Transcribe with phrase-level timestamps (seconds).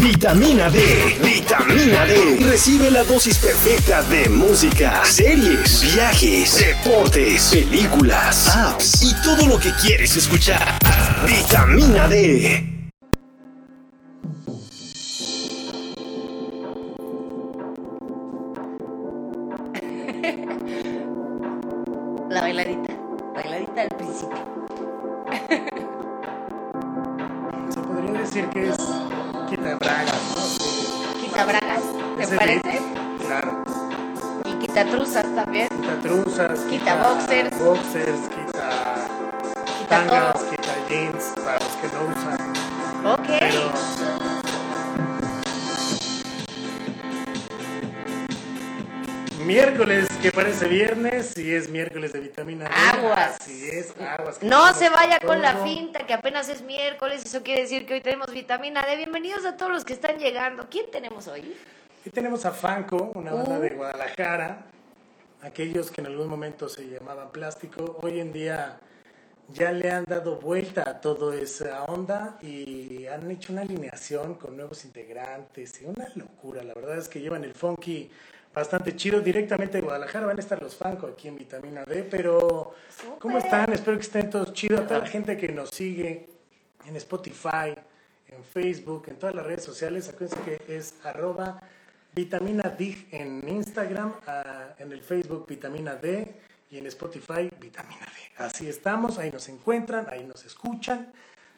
[0.00, 0.80] Vitamina D.
[1.22, 2.38] Vitamina D.
[2.40, 9.70] Recibe la dosis perfecta de música, series, viajes, deportes, películas, apps y todo lo que
[9.74, 10.78] quieres escuchar.
[11.26, 12.79] Vitamina D.
[36.70, 37.58] Quita boxers.
[37.58, 38.68] boxers, quita
[39.78, 40.50] Quita tangas, todo.
[40.50, 42.38] quita jeans para los que no usan.
[43.06, 43.28] Ok.
[43.40, 43.70] Pero
[49.44, 52.70] miércoles que parece viernes y es miércoles de vitamina D.
[52.98, 53.36] Aguas.
[53.40, 54.42] Así es, aguas.
[54.42, 58.00] No se vaya con la finta que apenas es miércoles, eso quiere decir que hoy
[58.00, 58.96] tenemos vitamina D.
[58.96, 60.66] Bienvenidos a todos los que están llegando.
[60.70, 61.56] ¿Quién tenemos hoy?
[62.00, 63.60] Aquí tenemos a Fanco, una banda Uh.
[63.60, 64.58] de Guadalajara.
[65.42, 68.78] Aquellos que en algún momento se llamaban plástico, hoy en día
[69.48, 74.56] ya le han dado vuelta a toda esa onda y han hecho una alineación con
[74.56, 76.62] nuevos integrantes y una locura.
[76.62, 78.10] La verdad es que llevan el funky
[78.54, 79.20] bastante chido.
[79.20, 82.74] Directamente de Guadalajara van a estar los Fanco aquí en Vitamina D, pero
[83.18, 83.72] ¿cómo están?
[83.72, 84.80] Espero que estén todos chidos.
[84.80, 86.28] A toda la gente que nos sigue
[86.86, 87.74] en Spotify,
[88.28, 91.62] en Facebook, en todas las redes sociales, acuérdense que es arroba
[92.14, 96.34] vitamina D en Instagram, ah, en el Facebook vitamina D
[96.70, 98.44] y en Spotify vitamina D.
[98.44, 101.12] Así estamos, ahí nos encuentran, ahí nos escuchan,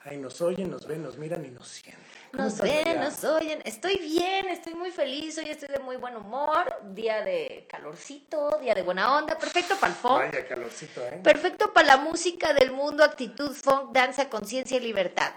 [0.04, 2.12] ahí nos oyen, nos ven, nos miran y nos sienten.
[2.32, 3.60] ¿Cómo Nos ven, nos oyen.
[3.66, 5.36] Estoy bien, estoy muy feliz.
[5.36, 6.64] Hoy estoy de muy buen humor.
[6.94, 9.38] Día de calorcito, día de buena onda.
[9.38, 10.32] Perfecto para el funk.
[10.32, 11.20] Vaya calorcito, ¿eh?
[11.22, 15.32] Perfecto para la música del mundo, actitud, funk, danza, conciencia y libertad.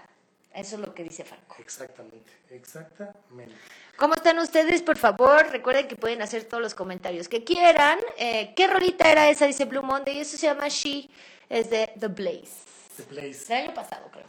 [0.54, 1.56] Eso es lo que dice Franco.
[1.58, 3.54] Exactamente, exactamente.
[3.96, 4.82] ¿Cómo están ustedes?
[4.82, 7.98] Por favor, recuerden que pueden hacer todos los comentarios que quieran.
[8.18, 9.46] Eh, ¿Qué rolita era esa?
[9.46, 10.18] Dice Blue Monday.
[10.18, 11.08] Eso se llama She.
[11.48, 12.52] Es de The Blaze.
[12.98, 13.46] The Place.
[13.54, 14.26] Del año pasado, creo.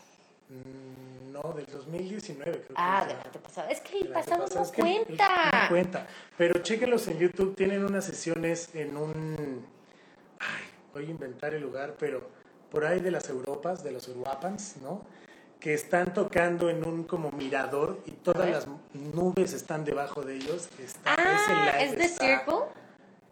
[0.49, 3.23] Mm, No, del 2019 creo Ah, del ¿no?
[3.23, 3.69] año pasado.
[3.69, 5.51] Es que el pasado antepasado, no es que cuenta.
[5.63, 6.07] no cuenta.
[6.37, 9.65] Pero chéquenlos en YouTube, tienen unas sesiones en un...
[10.39, 10.63] Ay,
[10.93, 12.27] voy a inventar el lugar, pero
[12.71, 15.05] por ahí de las Europas, de los Uruapans, ¿no?
[15.59, 20.69] Que están tocando en un como mirador y todas las nubes están debajo de ellos.
[20.79, 22.55] Está, Ah, ese live ¿es está- Circle?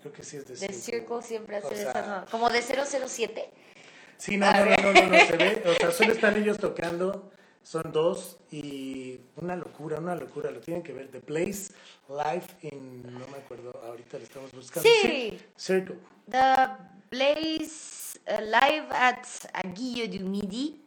[0.02, 0.76] Creo que sí es de De Circle.
[0.82, 2.26] Circle siempre hace O sea, esas, ¿no?
[2.32, 3.50] Como de 007.
[4.18, 7.32] Sí, no, no, no, no, no, no, se ve, o sea, solo están ellos tocando,
[7.64, 11.74] son dos y una locura, una locura, lo tienen que ver, The Place
[12.08, 14.88] Live in, no me acuerdo, ahorita le estamos buscando.
[14.90, 15.38] Sí.
[15.58, 15.98] Circle.
[16.30, 16.46] The
[17.12, 17.95] Blaze uh,
[18.28, 20.82] live at Aguillo du Midi,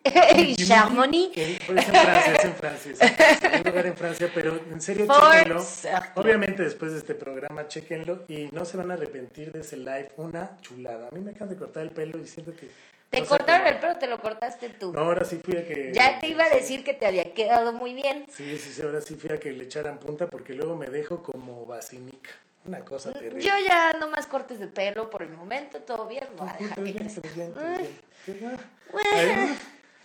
[0.67, 1.31] Charmony.
[1.33, 4.31] Que- pero es en Francia, es en Francia, es en Francia, un lugar en Francia,
[4.35, 5.07] pero en serio.
[5.07, 6.01] Circle.
[6.17, 10.11] Obviamente después de este programa, chéquenlo y no se van a arrepentir de ese live,
[10.17, 11.09] una chulada.
[11.09, 12.69] A mí me acaban de cortar el pelo y siento que...
[13.11, 14.93] Te no cortaron el pelo, te lo cortaste tú.
[14.93, 15.93] No, ahora sí fui a que...
[15.95, 18.27] Ya te iba a decir que te había quedado muy bien.
[18.29, 21.23] Sí, sí, sí, ahora sí fui a que le echaran punta porque luego me dejo
[21.23, 22.31] como basinica.
[22.65, 23.41] Una cosa terrible.
[23.43, 26.25] Yo ya no más cortes de pelo por el momento, todo bien.
[26.37, 27.29] no voy a dejar que crezca.
[28.93, 29.57] Bueno.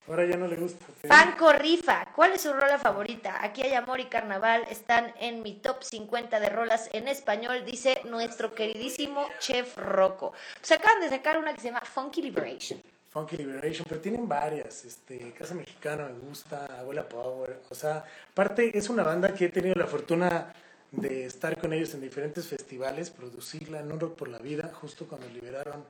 [0.07, 0.85] Ahora ya no le gusta.
[1.01, 1.07] sí.
[1.07, 3.41] Panco Rifa, ¿cuál es su rola favorita?
[3.41, 8.01] Aquí hay amor y carnaval, están en mi top 50 de rolas en español, dice
[8.03, 10.33] nuestro queridísimo Chef Rocco.
[10.59, 12.81] Pues acaban de sacar una que se llama Funky Liberation.
[13.11, 14.83] Funky Liberation, pero tienen varias.
[14.83, 17.61] Este, Casa Mexicana me gusta, Abuela Power.
[17.69, 20.53] O sea, aparte es una banda que he tenido la fortuna
[20.93, 25.07] de estar con ellos en diferentes festivales, producirla en Un Rock por la Vida, justo
[25.07, 25.83] cuando liberaron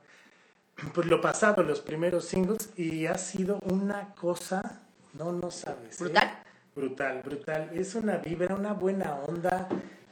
[0.92, 4.80] pues lo pasado, los primeros singles, y ha sido una cosa,
[5.12, 6.00] no, no sabes.
[6.00, 6.04] ¿eh?
[6.04, 6.38] Brutal.
[6.74, 7.70] Brutal, brutal.
[7.72, 9.68] Es una vibra, una buena onda,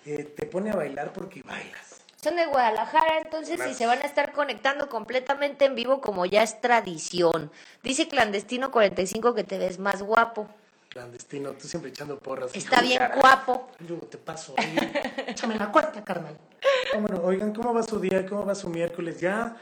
[0.07, 2.01] eh, te pone a bailar porque bailas.
[2.23, 3.75] Son de Guadalajara, entonces, y Claro.
[3.75, 7.51] se van a estar conectando completamente en vivo como ya es tradición.
[7.83, 10.49] Dice Clandestino 45 que te ves más guapo.
[10.93, 12.51] Clandestino, tú siempre echando porras.
[12.55, 13.17] Está bien cara.
[13.17, 13.71] guapo.
[13.89, 14.55] Luego te paso.
[14.59, 14.93] oye,
[15.27, 16.37] Échame la cuarta, carnal.
[16.93, 17.23] ¿Cómo no?
[17.23, 18.27] Oigan, ¿cómo va su día?
[18.27, 19.19] ¿Cómo va su miércoles?
[19.19, 19.57] Ya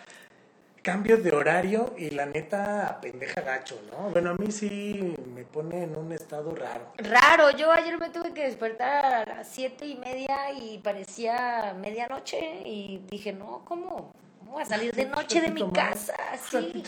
[0.83, 4.11] cambios de horario y la neta pendeja gacho, ¿no?
[4.11, 6.93] Bueno, a mí sí me pone en un estado raro.
[6.97, 12.63] Raro, yo ayer me tuve que despertar a las siete y media y parecía medianoche
[12.65, 14.13] y dije, no, ¿cómo?
[14.41, 16.17] ¿Cómo voy a salir de noche de mi más, casa?
[16.51, 16.83] Sí.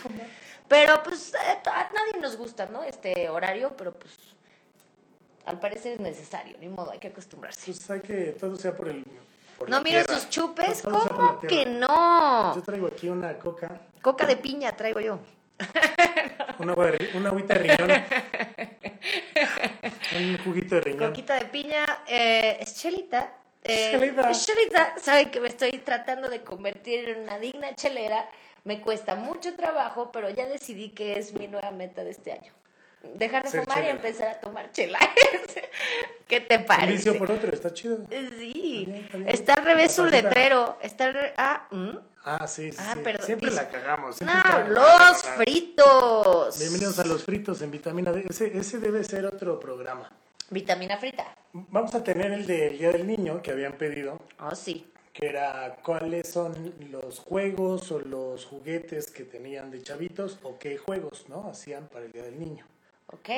[0.68, 2.82] Pero pues eh, a nadie nos gusta, ¿no?
[2.82, 4.18] Este horario, pero pues
[5.46, 7.66] al parecer es necesario, ni modo, hay que acostumbrarse.
[7.66, 9.04] Pues hay que todo sea por el.
[9.58, 12.54] por No miro sus chupes, Todo ¿cómo que no?
[12.54, 13.80] Yo traigo aquí una coca.
[14.00, 15.18] Coca de piña traigo yo.
[16.58, 16.72] Una,
[17.28, 17.90] agüita de riñón.
[20.16, 21.08] Un juguito de riñón.
[21.08, 23.32] Coquita de piña, eh, es chelita.
[23.64, 24.30] eh, Chelita.
[24.30, 24.94] Es chelita.
[24.98, 28.28] Saben que me estoy tratando de convertir en una digna chelera.
[28.64, 32.52] Me cuesta mucho trabajo, pero ya decidí que es mi nueva meta de este año.
[33.14, 34.98] Dejar de Ser fumar y empezar a tomar chela.
[36.28, 36.92] ¿Qué te parece?
[36.92, 37.98] vicio por otro, está chido.
[38.38, 40.78] Sí, Está al revés su letrero.
[40.82, 41.90] Está al re- Ah, ¿mm?
[42.24, 42.78] Ah, sí, sí.
[42.80, 44.16] Ah, perdón, Siempre dice- la cagamos.
[44.16, 44.68] siempre No, cagamos.
[44.70, 46.58] los fritos.
[46.58, 48.24] Bienvenidos a los fritos en vitamina D.
[48.28, 50.10] Ese, ese debe ser otro programa.
[50.50, 51.34] Vitamina frita.
[51.52, 54.90] Vamos a tener el del Día del Niño que habían pedido, Oh, sí.
[55.12, 60.78] que era cuáles son los juegos o los juguetes que tenían de chavitos o qué
[60.78, 61.48] juegos, ¿no?
[61.50, 62.66] Hacían para el Día del Niño.
[63.12, 63.28] Ok.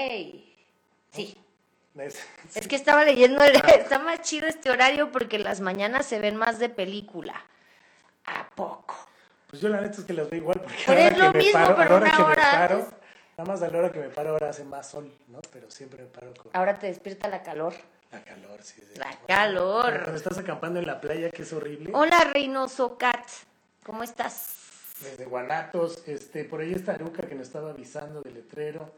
[1.12, 1.36] Sí.
[1.96, 6.36] Es- que estaba leyendo, el- está más chido este horario porque las mañanas se ven
[6.36, 7.34] más de película.
[8.26, 8.96] ¿A poco?
[9.48, 11.52] Pues yo la neta es que las veo igual porque Pero ahora es que me
[11.52, 12.94] paro, a pero la hora una que me paro, antes.
[13.36, 15.38] nada más a la hora que me paro ahora hace más sol, ¿no?
[15.52, 17.74] Pero siempre me paro con Ahora te despierta la calor.
[18.10, 18.80] la calor, sí.
[18.80, 18.98] sí.
[18.98, 19.26] La Cuando
[19.82, 20.12] calor.
[20.16, 21.90] estás acampando en la playa, que es horrible.
[21.94, 23.26] Hola, Reynoso Cat.
[23.84, 24.56] ¿Cómo estás?
[25.00, 28.90] desde Guanatos, este, por ahí está Aruca que nos estaba avisando del letrero,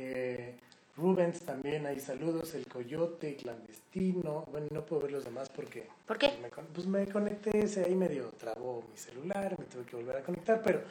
[0.00, 0.56] eh,
[0.96, 6.18] Rubens también, ahí saludos, el Coyote, Clandestino, bueno, no puedo ver los demás porque ¿Por
[6.18, 6.28] qué?
[6.28, 10.16] pues, me, pues me conecté, ese ahí medio trabó mi celular, me tuve que volver
[10.16, 10.82] a conectar, pero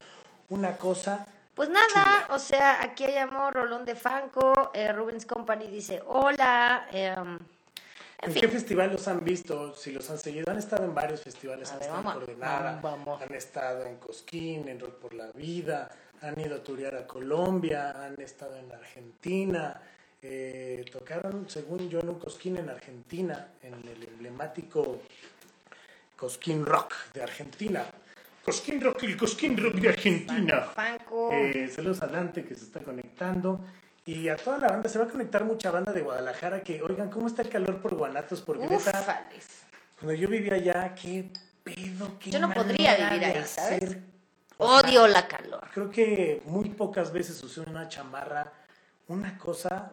[0.49, 5.67] una cosa, Pues nada, o sea, aquí hay amor, Rolón de Fanco, eh, Rubens Company
[5.67, 6.87] dice hola.
[6.91, 7.37] em,
[8.21, 9.75] en ¿en fin, qué festival los han visto?
[9.75, 13.21] Si los han seguido, han estado en varios festivales, A han ver, estado en vamos.
[13.21, 15.89] han estado en Cosquín, en Rock por la Vida,
[16.21, 19.81] han ido a turear a Colombia, han estado en Argentina,
[20.21, 25.01] eh, tocaron, según yo, en un Cosquín en Argentina, en el emblemático
[26.15, 27.85] Cosquín Rock de Argentina.
[28.43, 30.61] Cosquín Rock, el Cosquín Rock de Argentina.
[30.61, 31.31] Fanco.
[31.31, 33.63] Eh, saludos a Dante que se está conectando.
[34.05, 37.09] Y a toda la banda, se va a conectar mucha banda de Guadalajara que, oigan,
[37.09, 38.41] ¿cómo está el calor por Guanatos?
[38.41, 39.47] Porque neta, Ufales.
[39.99, 41.29] cuando yo vivía allá, qué
[41.63, 43.97] pedo, qué Yo no podría vivir ahí, ¿sabes?
[44.61, 45.67] Odio la calor.
[45.73, 48.51] creo que muy pocas veces usé una chamarra,
[49.07, 49.91] una cosa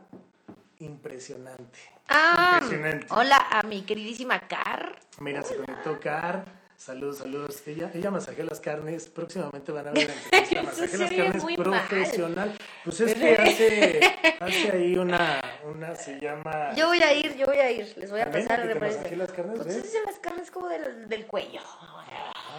[0.81, 1.79] impresionante.
[2.09, 3.07] Ah, Impresionante.
[3.11, 4.97] hola a mi queridísima Car.
[5.21, 6.45] Mira, se conectó Car.
[6.77, 7.63] Saludos, saludos.
[7.67, 9.09] Ella, ella masajea las carnes.
[9.09, 11.57] Próximamente van a ver la Masajea las carnes mal.
[11.57, 12.59] profesional.
[12.85, 14.01] Pues es que hace,
[14.41, 16.75] hace ahí una, una se llama.
[16.75, 17.95] Yo voy a ir, yo voy a ir.
[17.97, 18.99] Les voy a pasar ¿A el que te referencia.
[19.01, 19.77] masajee las carnes, Pues ves?
[19.77, 21.61] es de las carnes como del, del cuello.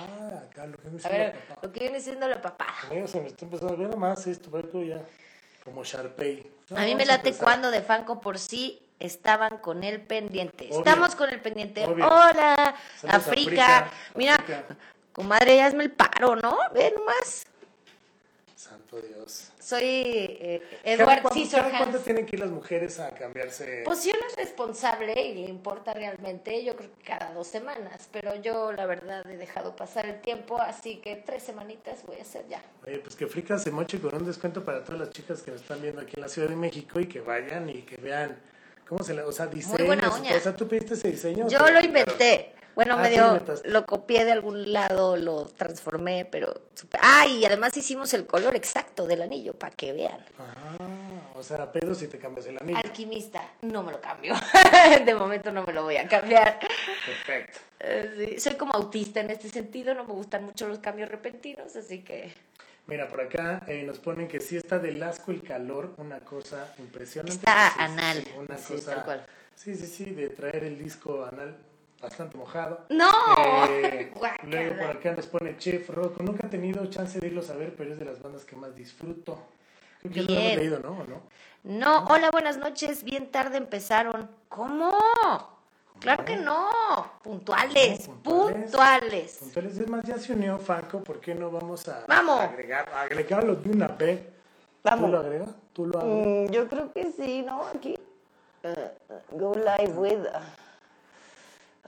[0.07, 2.73] Acá lo que me A ver, lo que viene siendo la papada.
[2.89, 5.01] Amigo, se me está empezando a ver nomás esto, porque ya
[5.63, 6.49] como Sharpay.
[6.75, 10.67] A mí me late cuando de Fanco por sí estaban con el pendiente.
[10.67, 10.77] Obvio.
[10.79, 11.85] Estamos con el pendiente.
[11.85, 12.07] Obvio.
[12.07, 12.75] Hola,
[13.07, 13.91] África.
[14.15, 14.65] Mira, África.
[15.11, 16.57] comadre, hazme el paro, ¿no?
[16.73, 17.45] Ve nomás.
[18.57, 19.51] Santo Dios.
[19.59, 23.83] Soy eh, ¿Cada Edward cuánto- tienen que ir las mujeres a cambiarse?
[23.85, 28.09] Pues si uno es responsable y le importa realmente, yo creo que cada dos semanas,
[28.11, 32.23] pero yo la verdad he dejado pasar el tiempo, así que tres semanitas voy a
[32.23, 32.63] hacer ya.
[32.87, 35.61] Oye, pues que Frica se moche con un descuento para todas las chicas que nos
[35.61, 38.39] están viendo aquí en la Ciudad de México y que vayan y que vean
[38.89, 39.85] cómo se la, o sea, diseños.
[39.85, 40.19] buena y todo.
[40.19, 40.35] uña.
[40.35, 41.47] O sea, tú pediste ese diseño.
[41.47, 42.55] Yo lo inventé.
[42.77, 46.53] Bueno, Ah, medio lo copié de algún lado, lo transformé, pero...
[46.75, 50.23] super- Ah, y además hicimos el color exacto del anillo, para que vean.
[50.37, 50.77] Ah,
[51.33, 52.77] o sea, Pedro si te cambias el anillo.
[52.77, 54.35] Alquimista, no me lo cambio.
[55.05, 56.59] de momento no me lo voy a cambiar.
[57.03, 57.57] Perfecto.
[57.79, 61.75] Eh, sí, Soy como autista en este sentido, no me gustan mucho los cambios repentinos,
[61.75, 62.31] así que...
[62.85, 66.75] Mira, por acá eh, nos ponen que sí está del asco el calor, una cosa
[66.77, 67.33] impresionante.
[67.33, 68.17] Está sí, anal.
[68.23, 69.25] sí, una Sí, cosa, tal cual.
[69.55, 71.57] Sí, sí, sí, de traer el disco anal
[72.01, 72.81] bastante mojado.
[72.89, 73.09] ¡No!
[73.69, 74.11] Eh,
[74.43, 76.23] luego por acá nos pone Chef Rocco.
[76.23, 78.75] Nunca he tenido chance de irlo a ver, pero es de las bandas que más
[78.75, 79.37] disfruto.
[80.01, 80.59] Creo que ya lo hemos Bien.
[80.59, 80.89] leído, ¿no?
[80.91, 81.21] ¿O no?
[81.63, 83.03] No, hola, buenas noches.
[83.03, 84.29] Bien tarde empezaron.
[84.47, 84.97] ¿Cómo?
[85.99, 86.69] Claro que no.
[87.23, 89.37] Puntuales, No, puntuales.
[89.39, 89.77] puntuales.
[89.79, 91.03] Es más, ya se unió Franco.
[91.03, 92.39] ¿Por qué no vamos a Vamos.
[92.39, 94.21] agregar, agregarlo de una vez?
[94.83, 95.05] Vamos.
[95.07, 95.49] ¿Tú lo agregas?
[95.73, 96.09] ¿Tú lo hagas?
[96.27, 97.63] Mm, yo creo que sí, ¿no?
[97.65, 97.97] Aquí.
[98.63, 98.91] eh,
[99.31, 100.19] go live with.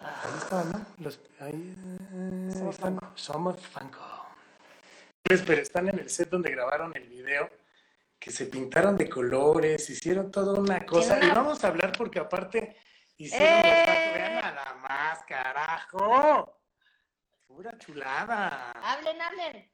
[0.02, 0.86] Ahí está, ¿no?
[1.00, 1.76] Los, ahí,
[2.14, 3.00] eh, Somos están.
[3.16, 4.00] Somos Franco.
[5.24, 7.50] Pero están en el set donde grabaron el video,
[8.18, 11.24] que se pintaron de colores, hicieron toda una cosa.
[11.24, 12.78] Y vamos a hablar porque aparte
[13.18, 14.12] hicieron ¡Eh!
[14.16, 16.62] Vean nada más, carajo.
[17.46, 18.72] Pura chulada.
[18.72, 19.72] Hablen, hablen.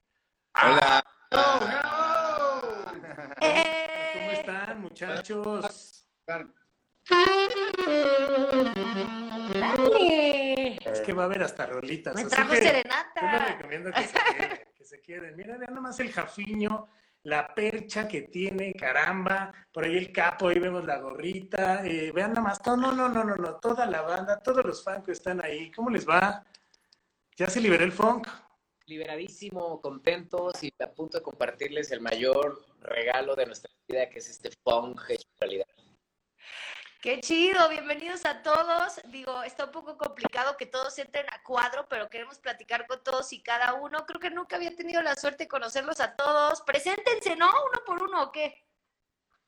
[0.61, 1.03] Hola.
[3.41, 4.11] Eh.
[4.13, 6.07] ¿Cómo están, muchachos?
[9.53, 10.77] Dale.
[10.91, 12.15] Es que va a haber hasta rolitas.
[12.15, 13.21] Me trajo que serenata.
[13.21, 14.59] Yo les recomiendo que se queden.
[14.75, 15.35] Que se queden.
[15.35, 16.87] Mira, vean nomás el jafiño.
[17.25, 22.33] la percha que tiene, caramba, por ahí el capo, ahí vemos la gorrita, eh, vean
[22.33, 25.11] nada más, no, no, no, no, no, no, toda la banda, todos los fans que
[25.11, 26.45] están ahí, ¿cómo les va?
[27.35, 28.27] ¿Ya se liberó el funk?
[28.85, 34.29] Liberadísimo, contentos y a punto de compartirles el mayor regalo de nuestra vida, que es
[34.29, 35.65] este funk hecho realidad.
[37.05, 38.99] Qué chido, bienvenidos a todos.
[39.11, 43.31] Digo, está un poco complicado que todos entren a cuadro, pero queremos platicar con todos
[43.31, 44.07] y cada uno.
[44.07, 46.61] Creo que nunca había tenido la suerte de conocerlos a todos.
[46.61, 47.45] Preséntense, ¿no?
[47.45, 48.65] Uno por uno, ¿o qué?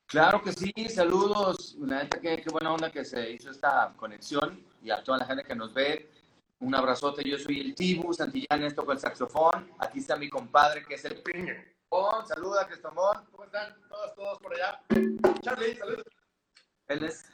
[0.05, 1.75] Claro que sí, saludos.
[1.79, 5.43] La neta, qué, buena onda que se hizo esta conexión y a toda la gente
[5.43, 6.11] que nos ve.
[6.59, 9.71] Un abrazote, yo soy el Tibu, Santillanes, toco el saxofón.
[9.79, 12.27] Aquí está mi compadre que es el Cristobón.
[12.27, 13.25] Saluda, Cristobón.
[13.31, 14.79] ¿Cómo están todos, todos por allá?
[15.41, 16.05] Charlie, saludos.
[16.89, 17.25] Él es...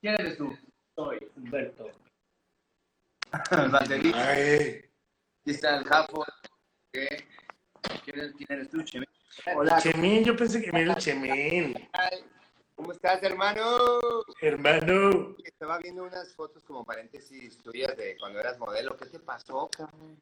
[0.00, 0.56] ¿Quién eres tú?
[0.96, 1.90] Soy Humberto.
[3.50, 4.30] el baterista.
[4.30, 4.84] Ay,
[5.42, 5.84] Aquí está el.
[6.92, 7.24] ¿Qué?
[8.04, 9.06] ¿Quién eres, quién eres tú, Chemi?
[9.54, 11.88] hola, Chemín, yo pensé que me era el Chemín,
[12.80, 13.60] ¿Cómo estás, hermano?
[14.40, 15.36] hermano.
[15.44, 18.96] Estaba viendo unas fotos como paréntesis tuyas de cuando eras modelo.
[18.96, 20.18] ¿Qué te pasó, cabrón?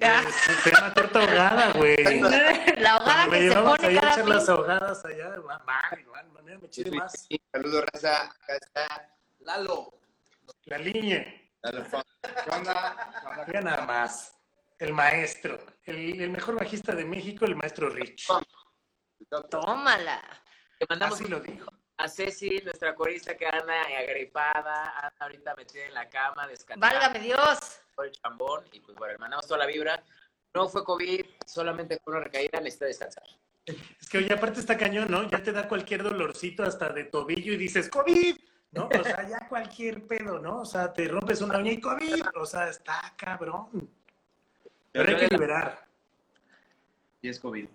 [0.00, 0.24] Ah,
[0.64, 1.96] Se llama torta ahogada, güey.
[2.78, 5.36] La ahogada que se llevamos pone allá a echar las ahogadas allá,
[6.60, 7.28] me chile más.
[7.52, 8.22] Saludos, raza.
[8.24, 9.94] Acá está Lalo.
[10.64, 11.24] La línea.
[11.62, 11.84] Lalo.
[12.44, 13.46] ¿Qué onda?
[13.62, 14.36] Nada más.
[14.80, 15.56] El maestro.
[15.84, 18.26] El, el mejor bajista de México, el maestro Rich.
[19.48, 20.20] Tómala.
[20.88, 21.70] Mandamos Así lo dijo.
[22.02, 27.20] A Ceci, nuestra corista que anda agripada, anda ahorita metida en la cama, descansando Válgame
[27.20, 27.80] Dios.
[28.02, 28.64] el chambón.
[28.72, 30.02] Y pues bueno, le mandamos toda la vibra.
[30.54, 33.24] No fue COVID, solamente fue una recaída, necesita descansar.
[33.64, 35.28] Es que oye, aparte está cañón, ¿no?
[35.30, 38.36] Ya te da cualquier dolorcito hasta de tobillo y dices, COVID,
[38.72, 38.88] ¿no?
[38.88, 40.60] O sea, ya cualquier pedo, ¿no?
[40.62, 42.24] O sea, te rompes una uña y COVID.
[42.34, 43.88] O sea, está cabrón.
[44.90, 45.86] Pero hay que liberar.
[47.22, 47.68] Y es COVID.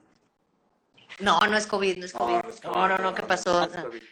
[1.19, 2.43] No, no es COVID, no es COVID.
[2.43, 3.67] no es No, COVID, no, no, ¿qué pasó?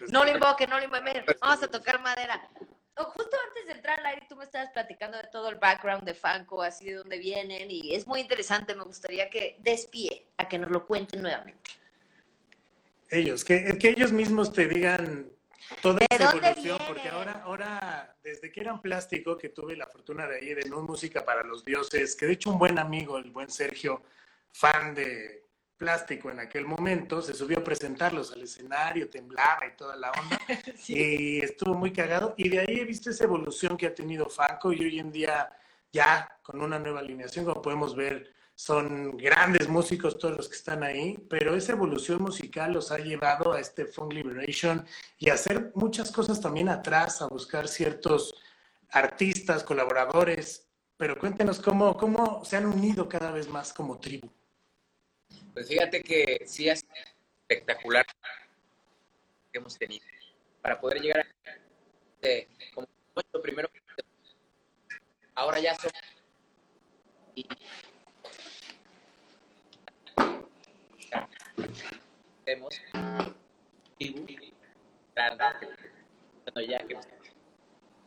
[0.09, 1.23] no lo invoque, no lo invoque.
[1.39, 2.49] Vamos a tocar madera.
[2.97, 6.13] Justo antes de entrar al aire, tú me estabas platicando de todo el background de
[6.13, 8.73] Fanco, así de dónde vienen, y es muy interesante.
[8.73, 11.71] Me gustaría que despie a que nos lo cuenten nuevamente.
[13.09, 15.29] Ellos, que, que ellos mismos te digan
[15.81, 20.25] toda ¿De esa evolución, porque ahora, ahora, desde que eran plástico, que tuve la fortuna
[20.25, 23.29] de ir en un Música para los Dioses, que de hecho un buen amigo, el
[23.31, 24.03] buen Sergio,
[24.53, 25.44] fan de
[25.85, 30.41] plástico en aquel momento, se subió a presentarlos al escenario, temblaba y toda la onda,
[30.87, 34.73] y estuvo muy cagado, y de ahí he visto esa evolución que ha tenido Fanco,
[34.73, 35.47] y hoy en día
[35.93, 40.81] ya con una nueva alineación, como podemos ver, son grandes músicos todos los que están
[40.81, 44.87] ahí, pero esa evolución musical los ha llevado a este Funk Liberation
[45.19, 48.33] y a hacer muchas cosas también atrás, a buscar ciertos
[48.89, 50.67] artistas, colaboradores.
[50.97, 54.29] Pero cuéntenos cómo, cómo se han unido cada vez más como tribu.
[55.55, 56.85] Pues fíjate que sí es
[57.47, 58.05] espectacular
[59.53, 60.05] que hemos tenido
[60.61, 62.85] para poder llegar a eh, como
[63.15, 63.69] nuestro primero
[65.33, 65.93] ahora ya somos
[67.35, 67.47] y
[72.41, 72.81] hacemos
[73.97, 74.25] tribu
[76.43, 76.97] bueno, ya que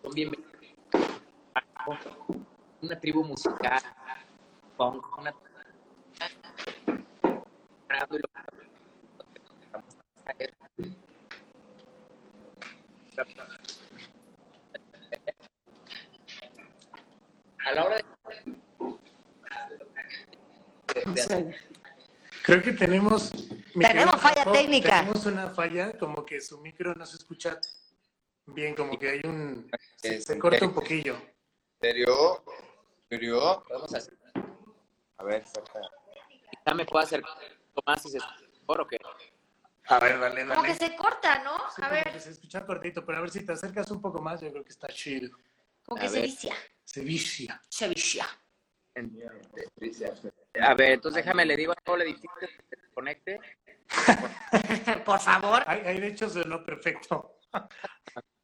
[0.02, 0.30] son bien
[2.82, 3.80] una tribu musical
[4.76, 5.06] punk,
[8.10, 8.28] y lo-
[17.64, 18.04] a la hora de,
[22.42, 23.30] Creo que tenemos...
[23.74, 25.00] Tenemos falla Jacob, técnica.
[25.00, 27.60] Tenemos una falla, como que su micro no se escucha
[28.46, 29.70] bien, como que hay un...
[29.96, 31.16] Se, se corta un poquillo.
[31.16, 32.42] ¿En serio?
[33.10, 33.62] ¿En serio?
[33.68, 34.14] podemos hacer
[35.18, 35.80] A ver, saca.
[36.50, 37.22] quizá me pueda hacer
[37.86, 38.18] más si se
[38.66, 38.98] por o qué
[39.86, 40.86] A ver, dale, Como que dale.
[40.90, 41.56] se corta, ¿no?
[41.74, 44.20] Sí, A ver, que se escucha cortito, pero a ver si te acercas un poco
[44.20, 45.36] más, yo creo que está chido.
[45.84, 46.24] como A que se ver.
[46.24, 46.54] vicia.
[46.84, 47.62] Se vicia.
[47.68, 48.26] Se vicia.
[50.60, 53.38] a ver entonces déjame le digo a todo el edificio que se conecte
[55.06, 55.62] Por favor.
[55.66, 57.38] Ahí, ahí, de hecho sonó perfecto.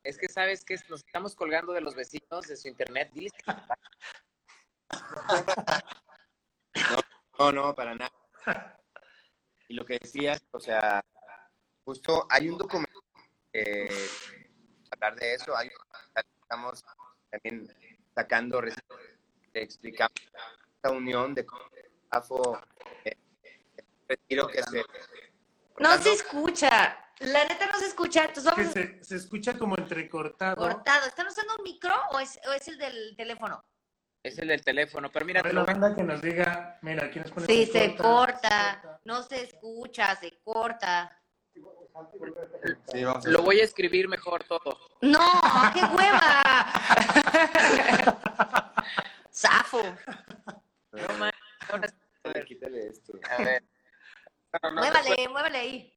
[0.05, 3.53] es que sabes que nos estamos colgando de los vecinos de su internet diles que
[7.39, 8.81] No, no, para nada.
[9.69, 11.05] Y lo que decías, o sea,
[11.85, 13.03] justo hay un documento
[13.53, 13.89] que
[14.91, 15.71] hablar de eso, hay
[16.43, 16.85] estamos
[17.31, 17.67] también
[18.15, 18.63] sacando,
[19.53, 20.13] explicamos
[20.77, 21.63] esta unión de cómo
[22.11, 22.61] AFO,
[23.05, 23.17] eh,
[23.77, 24.85] el retiro que se...
[25.79, 27.01] No se escucha.
[27.21, 28.27] La neta no se escucha.
[28.27, 28.73] Entonces a...
[28.73, 30.57] se, se escucha como entrecortado.
[30.57, 31.07] cortado.
[31.07, 33.65] ¿Están usando un micro o es, o es el del teléfono?
[34.25, 37.47] Es el del teléfono, pero mira, la banda que nos diga, mira, aquí nos pone
[37.47, 39.01] Sí, se corta, se corta.
[39.05, 41.21] no se escucha, se corta.
[42.87, 44.79] Sí, vamos a lo voy a escribir mejor todo.
[45.03, 45.21] ¡No!
[45.75, 46.65] ¡Qué hueva!
[49.31, 49.83] ¡Zafo!
[50.93, 51.31] No
[51.87, 51.95] sí.
[52.25, 53.13] A ver, quítale esto.
[53.31, 53.63] A ver.
[54.63, 55.95] No, no, Muévale, muévale ahí.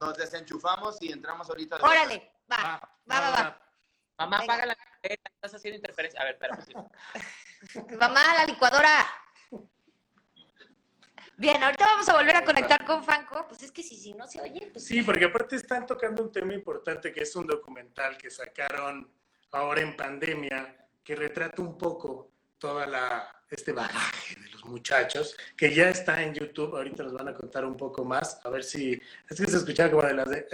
[0.00, 1.76] Nos desenchufamos y entramos ahorita.
[1.76, 2.80] Órale, va, Va,
[3.10, 3.60] va, va, va.
[4.20, 4.52] Mamá, Venga.
[4.52, 6.20] apaga la carpeta, estás haciendo interferencia.
[6.20, 6.58] A ver, espera.
[6.62, 6.72] sí.
[7.98, 9.06] Mamá, la licuadora.
[11.38, 13.46] Bien, ahorita vamos a volver a conectar con Franco.
[13.48, 16.30] Pues es que si, si no se oye, pues Sí, porque aparte están tocando un
[16.30, 19.10] tema importante que es un documental que sacaron
[19.52, 25.74] ahora en pandemia que retrata un poco toda la este bagaje de los muchachos que
[25.74, 26.76] ya está en YouTube.
[26.76, 28.38] Ahorita nos van a contar un poco más.
[28.44, 28.92] A ver si
[29.30, 30.46] es que se escuchaba como de las de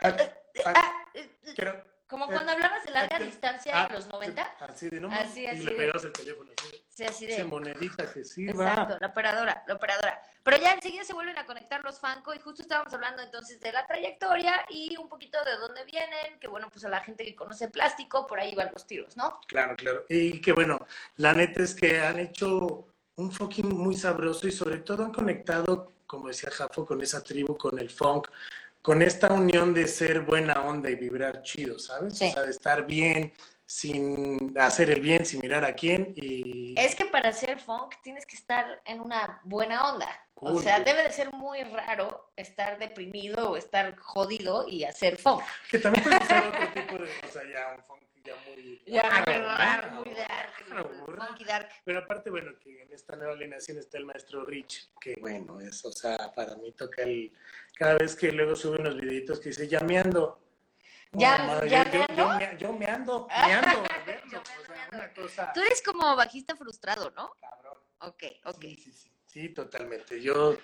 [0.00, 4.06] ah, ah, Ah, eh, eh, quiero- como cuando hablabas de larga distancia ah, en los
[4.08, 4.42] 90.
[4.60, 6.50] Así de no Así, y así le de- pegabas el teléfono.
[6.58, 7.44] Así, Sí, así de.
[7.44, 8.68] monedita que sirva.
[8.70, 10.22] Exacto, la operadora, la operadora.
[10.42, 13.70] Pero ya enseguida se vuelven a conectar los Fanco y justo estábamos hablando entonces de
[13.72, 17.34] la trayectoria y un poquito de dónde vienen, que bueno, pues a la gente que
[17.36, 19.40] conoce plástico, por ahí van los tiros, ¿no?
[19.46, 20.04] Claro, claro.
[20.08, 20.78] Y que bueno,
[21.16, 22.86] la neta es que han hecho
[23.16, 27.58] un fucking muy sabroso y sobre todo han conectado, como decía Jafo, con esa tribu,
[27.58, 28.28] con el funk,
[28.86, 32.16] con esta unión de ser buena onda y vibrar chido, ¿sabes?
[32.16, 32.28] Sí.
[32.28, 33.32] O sea, de estar bien
[33.66, 36.72] sin hacer el bien, sin mirar a quién y...
[36.78, 40.06] Es que para hacer funk tienes que estar en una buena onda.
[40.36, 45.42] O sea, debe de ser muy raro estar deprimido o estar jodido y hacer funk.
[45.68, 47.10] Que también puede ser otro tipo de...
[47.28, 48.82] O sea, ya un funk ya muy...
[48.86, 51.68] dark, muy dark.
[51.84, 55.84] Pero aparte, bueno, que en esta nueva alineación está el maestro Rich, que bueno, es,
[55.84, 57.32] o sea, para mí toca el...
[57.74, 60.42] Cada vez que luego sube unos videitos que dice, llameando.
[61.12, 62.16] Ya- Oh, madre, ya yo, yo, meando.
[62.16, 64.96] yo me- yo me ando, me ando, me ando, Yo o me sea, ando.
[64.96, 67.30] una cosa Tú eres como bajista frustrado, ¿no?
[67.40, 67.78] cabrón.
[68.00, 68.60] Ok, ok.
[68.60, 70.20] Sí, sí, sí, sí, totalmente.
[70.20, 70.58] Yo,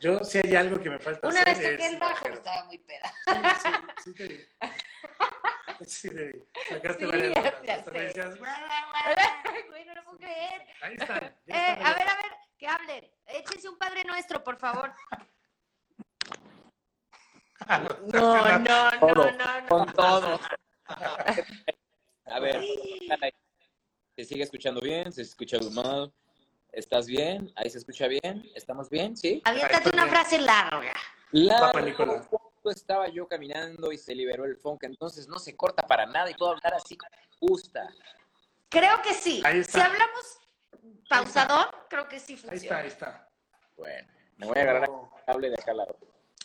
[0.00, 2.64] yo, si hay algo que me falta Una vez hacer toqué es el bajo, estaba
[2.64, 3.12] muy peda.
[3.24, 4.46] Sí, sí, sí.
[5.86, 6.08] Sí.
[6.68, 7.62] Sacaste Sí, varias ya- notas.
[7.64, 8.04] ya hasta me sé.
[8.06, 8.38] decías,
[9.68, 10.66] Güey, no lo puedo creer.
[10.82, 11.24] Ahí están.
[11.24, 13.10] Eh, están a ver, a ver, que hablen.
[13.26, 14.92] Échense un Padre Nuestro, por favor.
[17.68, 19.68] No, no, no, no, no.
[19.68, 20.38] Con todo.
[22.26, 22.62] A ver,
[24.14, 25.10] ¿se sigue escuchando bien?
[25.12, 26.12] ¿Se escucha mal?
[26.70, 27.52] ¿Estás bien?
[27.56, 28.48] ¿Ahí se escucha bien?
[28.54, 29.16] ¿Estamos bien?
[29.16, 29.42] ¿Sí?
[29.44, 30.92] Aviéntate una frase larga.
[31.32, 36.30] Poco estaba yo caminando y se liberó el funk, entonces no se corta para nada
[36.30, 37.88] y puedo hablar así como me gusta.
[38.68, 39.42] Creo que sí.
[39.44, 40.40] Ahí Si hablamos
[41.08, 42.78] pausador, creo que sí Ahí está, funciona.
[42.78, 43.28] ahí está.
[43.76, 45.98] Bueno, me voy a agarrar el cable de acá al lado.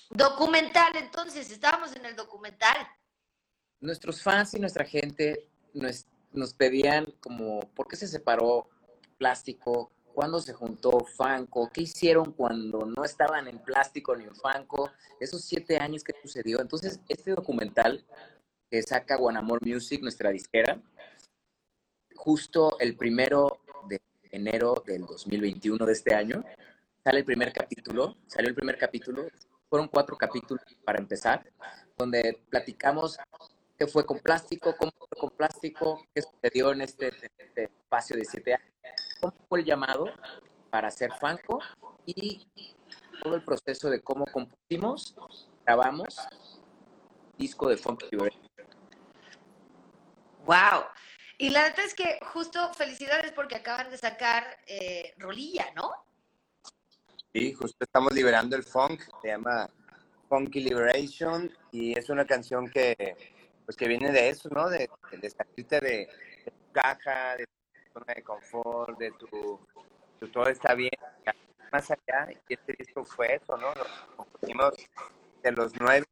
[0.09, 2.75] Documental, entonces, estábamos en el documental.
[3.79, 8.69] Nuestros fans y nuestra gente nos, nos pedían como, ¿por qué se separó
[9.17, 9.91] Plástico?
[10.13, 11.69] ¿Cuándo se juntó Fanco?
[11.71, 14.91] ¿Qué hicieron cuando no estaban en Plástico ni en Fanco?
[15.19, 16.59] Esos siete años que sucedió.
[16.59, 18.05] Entonces, este documental
[18.69, 20.81] que saca Guanamor Music, nuestra disquera,
[22.15, 26.43] justo el primero de enero del 2021 de este año,
[27.03, 29.27] sale el primer capítulo, salió el primer capítulo,
[29.69, 31.43] fueron cuatro capítulos para empezar,
[31.97, 33.17] donde platicamos
[33.77, 38.25] qué fue con plástico, cómo fue con plástico, qué sucedió en este, este espacio de
[38.25, 38.73] siete años,
[39.21, 40.05] cómo fue el llamado
[40.69, 41.59] para hacer Fanco
[42.05, 42.47] y
[43.23, 45.15] todo el proceso de cómo compusimos,
[45.65, 46.15] grabamos
[47.37, 48.03] disco de Funk.
[50.45, 50.85] Wow.
[51.37, 55.91] Y la neta es que justo felicidades porque acaban de sacar eh, Rolilla, ¿no?
[57.33, 59.69] Sí, justo estamos liberando el funk, se llama
[60.27, 63.15] Funky Liberation y es una canción que
[63.65, 64.69] pues que viene de eso, ¿no?
[64.69, 66.09] De, de salirte de,
[66.45, 67.60] de tu caja, de tu
[67.93, 69.59] zona de confort, de tu,
[70.19, 70.91] tu todo está bien,
[71.71, 73.73] más allá y este disco fue eso, ¿no?
[73.73, 73.85] Lo
[74.17, 74.73] compusimos
[75.43, 76.05] de los nueve.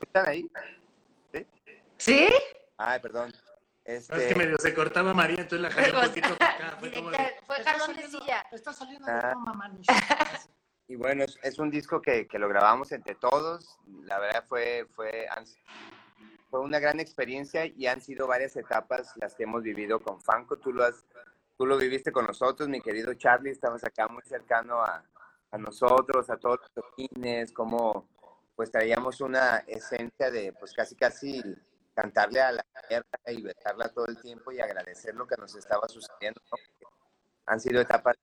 [0.00, 0.50] ¿Están ahí?
[1.98, 2.28] ¿Sí?
[2.76, 3.32] Ay, perdón.
[3.84, 6.76] Es Este, que medio se cortaba María, entonces la jalé un poquito para acá.
[6.78, 8.46] Fue como de, fue "Está jalón de saliendo- silla.
[8.52, 9.26] Está saliendo Ah.
[9.28, 9.86] de toma, manis".
[10.86, 13.78] Y bueno, es, es un disco que, que lo grabamos entre todos.
[14.04, 15.44] La verdad fue, fue, han-
[16.50, 20.58] fue una gran experiencia y han sido varias etapas las que hemos vivido con Fanco.
[20.58, 21.04] Tú lo, has,
[21.56, 23.52] tú lo viviste con nosotros, mi querido Charlie.
[23.52, 25.02] Estamos acá muy cercano a,
[25.52, 28.08] a nosotros, a todos los toquines, como
[28.56, 31.42] pues traíamos una esencia de pues casi casi
[31.94, 35.88] cantarle a la tierra y besarla todo el tiempo y agradecer lo que nos estaba
[35.88, 36.40] sucediendo.
[36.50, 36.88] ¿no?
[37.46, 38.16] Han sido etapas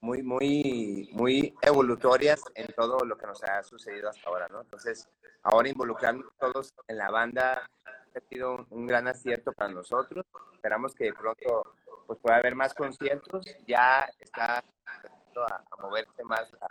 [0.00, 4.62] muy, muy, muy evolutorias en todo lo que nos ha sucedido hasta ahora, ¿no?
[4.62, 5.08] Entonces,
[5.42, 10.24] ahora involucrarnos todos en la banda, ha sido un, un gran acierto para nosotros.
[10.54, 11.74] Esperamos que pronto
[12.06, 13.44] pues, pueda haber más conciertos.
[13.66, 16.68] Ya está a, a moverse más la,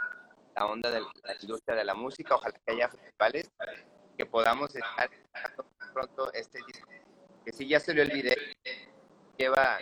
[0.56, 2.36] la onda de la industria de la música.
[2.36, 3.52] Ojalá que haya festivales
[4.18, 5.10] que podamos estar
[5.94, 6.90] pronto este disco.
[7.46, 8.36] Que sí, ya se vio el video.
[9.38, 9.80] Lleva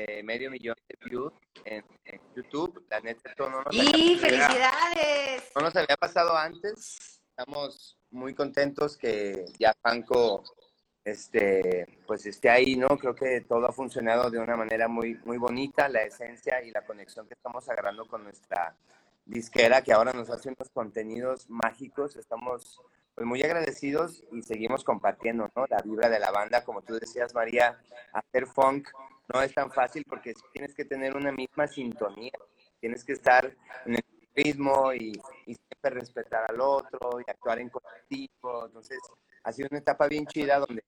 [0.00, 1.32] eh, medio millón de views
[1.64, 2.84] en, en YouTube.
[2.88, 5.50] La neta, esto no nos ¡Y había- felicidades!
[5.56, 7.20] no nos había pasado antes.
[7.30, 10.44] Estamos muy contentos que ya Franco
[11.04, 12.88] este, pues esté ahí, ¿no?
[12.96, 16.84] Creo que todo ha funcionado de una manera muy, muy bonita, la esencia y la
[16.86, 18.76] conexión que estamos agarrando con nuestra
[19.24, 22.14] disquera, que ahora nos hace unos contenidos mágicos.
[22.16, 22.80] Estamos
[23.16, 25.66] pues, muy agradecidos y seguimos compartiendo, ¿no?
[25.68, 27.80] La vibra de la banda, como tú decías, María,
[28.12, 28.88] hacer funk
[29.32, 32.32] no es tan fácil porque tienes que tener una misma sintonía,
[32.80, 38.66] tienes que estar en el ritmo y, siempre respetar al otro y actuar en colectivo.
[38.66, 38.98] Entonces,
[39.44, 40.82] ha sido una etapa bien chida donde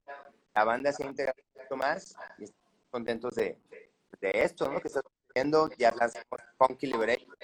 [0.54, 3.56] la banda se ha integrado poquito más y estamos contentos de,
[4.20, 4.80] de esto, ¿no?
[4.80, 5.70] Que está sucediendo.
[5.78, 7.36] Ya lanzamos Funky Liberation,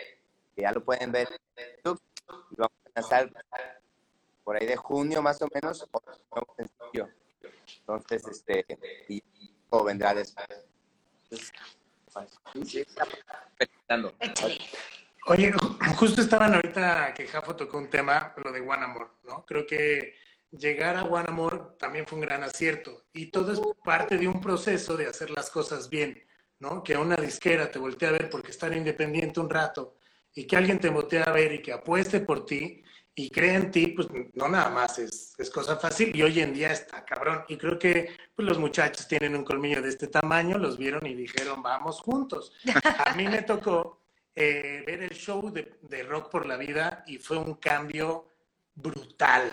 [0.55, 2.03] que ya lo pueden ver en YouTube.
[2.51, 3.31] Y vamos a lanzar
[4.43, 5.89] por ahí de junio más o menos.
[7.79, 8.65] Entonces, este,
[9.09, 10.67] y, y todo vendrá después.
[15.27, 19.45] Oye, ju- justo estaban ahorita que Jafo tocó un tema, lo de One Amor, ¿no?
[19.45, 20.15] Creo que
[20.53, 24.41] llegar a One Amor también fue un gran acierto y todo es parte de un
[24.41, 26.25] proceso de hacer las cosas bien,
[26.61, 26.83] ¿no?
[26.85, 29.99] Que una disquera te voltee a ver porque estar independiente un rato
[30.33, 32.83] y que alguien te voltee a ver y que apueste por ti
[33.19, 36.53] y cree en ti, pues no nada más es, es cosa fácil y hoy en
[36.53, 37.45] día está cabrón.
[37.49, 41.15] Y creo que pues, los muchachos tienen un colmillo de este tamaño, los vieron y
[41.15, 42.53] dijeron, vamos juntos.
[43.07, 44.03] A mí me tocó
[44.35, 48.35] eh, ver el show de, de Rock por la Vida y fue un cambio
[48.75, 49.51] brutal,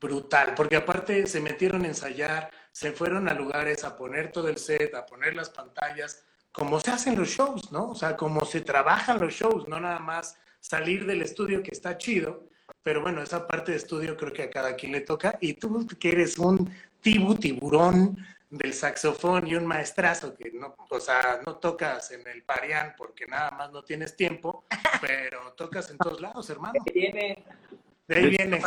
[0.00, 4.58] brutal, porque aparte se metieron a ensayar, se fueron a lugares a poner todo el
[4.58, 7.90] set, a poner las pantallas, como se hacen los shows, ¿no?
[7.90, 11.98] O sea, como se trabajan los shows, no nada más salir del estudio que está
[11.98, 12.48] chido,
[12.82, 15.86] pero bueno, esa parte de estudio creo que a cada quien le toca y tú
[15.98, 18.16] que eres un tibu tiburón
[18.48, 23.26] del saxofón y un maestrazo que no, o sea, no tocas en el parián porque
[23.26, 24.64] nada más no tienes tiempo,
[25.00, 26.74] pero tocas en todos lados, hermano.
[26.92, 27.44] Viene.
[28.10, 28.60] De ahí viene.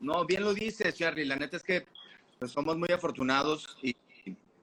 [0.00, 1.26] No, bien lo dices, Charlie.
[1.26, 1.84] La neta es que
[2.38, 3.94] pues, somos muy afortunados y,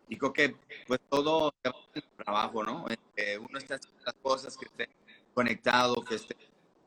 [0.09, 0.55] y creo que
[0.87, 2.87] pues todo se va en el trabajo, ¿no?
[3.15, 4.89] Que uno está haciendo las cosas, que esté
[5.35, 6.35] conectado, que esté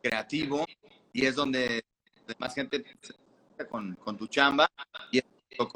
[0.02, 0.66] creativo
[1.12, 1.84] y es donde
[2.38, 4.68] más gente se conecta con, con tu chamba
[5.12, 5.24] y es
[5.56, 5.68] con,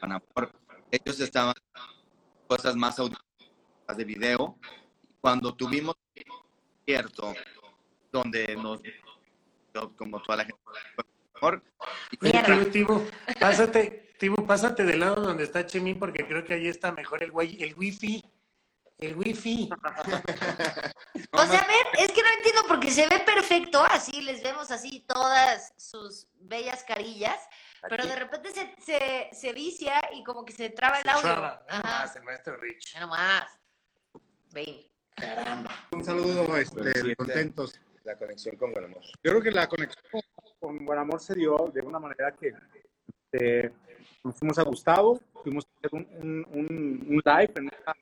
[0.00, 0.52] con, amor.
[0.90, 1.54] Ellos estaban
[2.46, 4.58] cosas más audiovisuales de video.
[5.20, 5.96] Cuando tuvimos
[6.86, 7.34] cierto
[8.12, 8.80] donde nos
[9.96, 10.60] como toda la gente
[11.34, 11.62] mejor.
[12.20, 13.06] Tibu, Tibu,
[13.38, 17.32] pásate, Tibu, pásate del lado donde está Chemín porque creo que ahí está mejor el,
[17.60, 18.24] el wifi.
[18.98, 19.68] El wifi.
[21.32, 24.70] O sea, a ver, es que no entiendo porque se ve perfecto, así les vemos
[24.70, 27.38] así todas sus bellas carillas,
[27.88, 31.22] pero de repente se, se, se vicia y como que se traba el audio.
[31.22, 32.94] Traba, nada Ajá, más, el maestro Rich.
[32.94, 33.44] ya nomás.
[34.52, 34.80] Ven.
[35.92, 37.78] Un saludo, este, contentos.
[38.04, 39.02] La conexión con Guanamor.
[39.22, 40.22] Yo creo que la conexión con,
[40.60, 42.54] con Buen Amor se dio de una manera que
[43.32, 43.72] este,
[44.24, 47.52] nos fuimos a Gustavo, fuimos a hacer un, un, un- un live.
[47.56, 47.96] En una-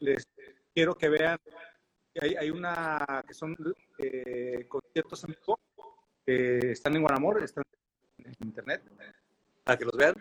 [0.00, 0.28] les
[0.74, 1.38] quiero que vean,
[2.20, 3.56] hay, hay una que son
[3.98, 5.60] eh, conciertos en vivo
[6.24, 7.64] que están en Guanamor, están
[8.18, 8.82] en internet,
[9.64, 10.14] para que los vean.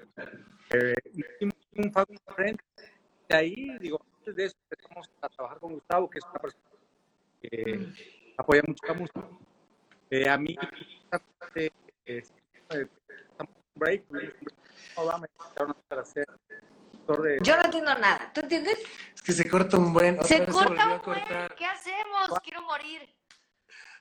[0.71, 0.95] Eh,
[3.29, 4.57] de ahí, digo, de eso
[5.21, 6.63] a trabajar con Gustavo, que es una persona
[7.41, 7.87] que
[8.37, 9.29] apoya mucho la música.
[10.09, 10.57] Eh, a mí,
[11.55, 11.71] eh,
[12.05, 12.23] eh,
[15.89, 16.25] hacer
[17.07, 18.31] de- Yo no entiendo nada.
[18.33, 18.77] ¿Tú entiendes?
[19.15, 20.15] Es que se corta un buen.
[20.15, 21.23] otra Se vez corta un buen.
[21.57, 22.39] ¿Qué hacemos?
[22.43, 23.15] Quiero morir.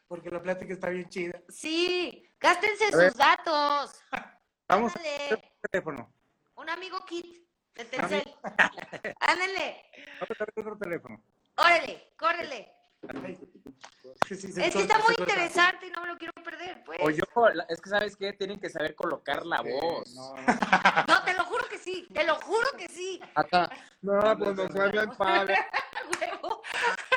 [0.06, 1.40] Porque la plática está bien chida.
[1.48, 3.10] Sí, gástense A ver.
[3.10, 4.02] sus datos.
[4.68, 5.28] Vamos Ándale.
[5.30, 6.12] el teléfono.
[6.56, 8.34] Un amigo Kit de Telcel.
[9.20, 9.84] Ándale.
[10.20, 11.22] Vamos a ver otro teléfono.
[11.56, 12.72] Órale, córrele.
[13.02, 16.32] Es que, sí se Es que corta, está muy interesante y no me lo quiero
[16.60, 16.98] perder, pues.
[17.02, 17.24] O yo,
[17.68, 20.14] es que sabes qué, tienen que saber colocar la voz.
[20.14, 20.44] No, no.
[21.08, 23.20] No, te lo juro que sí, te lo juro que sí.
[23.34, 23.70] Acá.
[24.02, 25.56] No, pues nos hablan padre.
[26.20, 26.62] Huevo.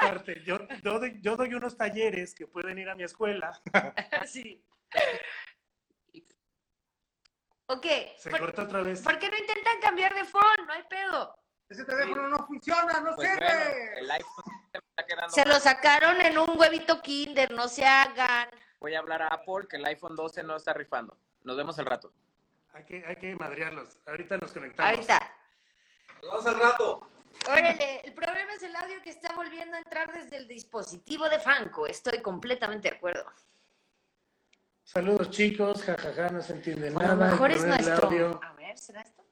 [0.02, 3.60] Aparte, Yo, yo, doy, yo doy unos talleres que pueden ir a mi escuela.
[4.28, 4.64] Sí.
[7.68, 7.86] Ok,
[8.18, 9.02] Se ¿por, corta otra vez.
[9.02, 10.66] por qué no intentan cambiar de phone?
[10.68, 11.36] No hay pedo.
[11.70, 13.46] Ese teléfono no funciona, no Pues sirve.
[13.46, 15.34] bueno, el iPhone se me está quedando.
[15.34, 18.50] Se lo sacaron en un huevito kinder, no se hagan.
[18.84, 21.18] Voy a hablar a Apple que el iPhone 12 no está rifando.
[21.46, 22.12] Nos vemos al rato.
[22.74, 23.98] Hay que, hay que madrearlos.
[24.06, 24.92] Ahorita nos conectamos.
[24.94, 25.20] Ahorita.
[26.22, 27.10] Nos vemos al rato.
[27.50, 31.40] Órale, el problema es el audio que está volviendo a entrar desde el dispositivo de
[31.40, 31.88] Franco.
[31.88, 33.26] Estoy completamente de acuerdo.
[34.84, 37.16] Saludos chicos, jajaja, no se entiende A nada.
[37.16, 38.08] lo mejor es nuestro.
[38.08, 38.40] audio.
[38.44, 39.24] A ver, ¿será esto?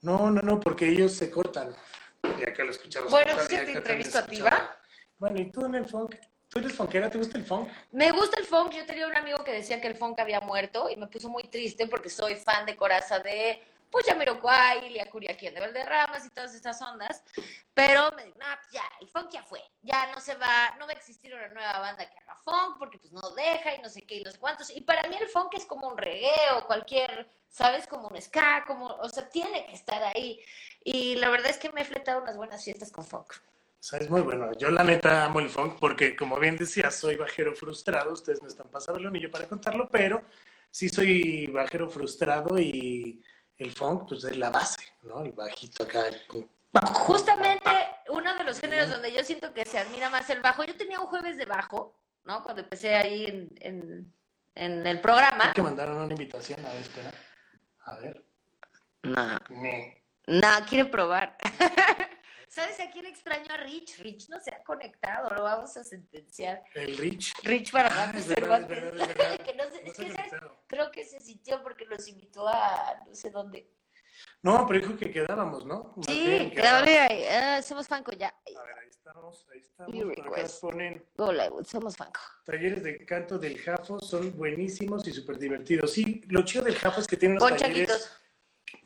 [0.00, 1.76] No, no, no, porque ellos se cortan.
[2.38, 3.10] Y acá lo escuchamos.
[3.10, 4.74] Bueno, y te entrevisto a ti, ¿va?
[5.18, 6.14] Bueno, ¿y tú en el funk?
[6.50, 7.08] ¿Tú eres funkera?
[7.08, 7.68] ¿Te gusta el funk?
[7.92, 8.72] Me gusta el funk.
[8.72, 11.44] Yo tenía un amigo que decía que el funk había muerto y me puso muy
[11.44, 16.52] triste porque soy fan de coraza de pues Yamiroquai, Ilia Curiaquien de Valderramas y todas
[16.52, 17.22] estas ondas.
[17.72, 19.62] Pero me digo, no, pues ya, el funk ya fue.
[19.82, 22.98] Ya no se va, no va a existir una nueva banda que haga funk porque
[22.98, 24.70] pues no deja y no sé qué y no sé cuántos.
[24.70, 27.86] Y para mí el funk es como un reggae o cualquier, ¿sabes?
[27.86, 30.40] Como un ska, como, o sea, tiene que estar ahí.
[30.82, 33.34] Y la verdad es que me he fletado unas buenas fiestas con funk.
[33.80, 34.52] O sea, es muy bueno.
[34.58, 38.12] Yo la neta amo el funk porque, como bien decía, soy bajero frustrado.
[38.12, 40.22] Ustedes no están pasando el anillo para contarlo, pero
[40.70, 43.22] sí soy bajero frustrado y
[43.56, 45.24] el funk, pues es la base, ¿no?
[45.24, 46.06] El bajito acá.
[46.08, 46.46] el-
[46.92, 47.70] Justamente
[48.10, 50.62] uno de los géneros donde yo siento que se admira más el bajo.
[50.64, 52.42] Yo tenía un jueves de bajo, ¿no?
[52.44, 54.12] Cuando empecé ahí en, en,
[54.54, 55.46] en el programa.
[55.46, 56.64] Hay que mandaron una invitación.
[56.66, 57.10] A ver, espera.
[57.86, 58.24] A ver.
[59.02, 61.36] No, Me- no, quiere probar.
[62.52, 64.00] ¿Sabes a quién extraño a Rich?
[64.00, 66.64] Rich no se ha conectado, lo vamos a sentenciar.
[66.74, 67.32] El Rich.
[67.44, 68.82] Rich para Ah, es verdad, es Cervantes.
[68.82, 69.44] verdad, es verdad.
[69.46, 70.30] Que no sé- No es se ha que, ¿sabes?
[70.30, 70.64] conectado.
[70.66, 73.70] Creo que se sintió porque los invitó a no sé dónde.
[74.42, 75.92] No, pero dijo que quedábamos, ¿no?
[75.96, 76.86] Más Sí, bien, quedábamos.
[76.88, 77.08] bien.
[77.30, 78.28] Ah, somos fanco ya.
[78.28, 79.94] A ver, ahí estamos, ahí estamos.
[80.16, 82.20] Por acá ponen Hola, somos fanco.
[82.44, 85.92] talleres de canto del Jafo, son buenísimos y súper divertidos.
[85.92, 88.19] Sí, lo chido del Jafo es que tiene unos Con talleres chaquitos.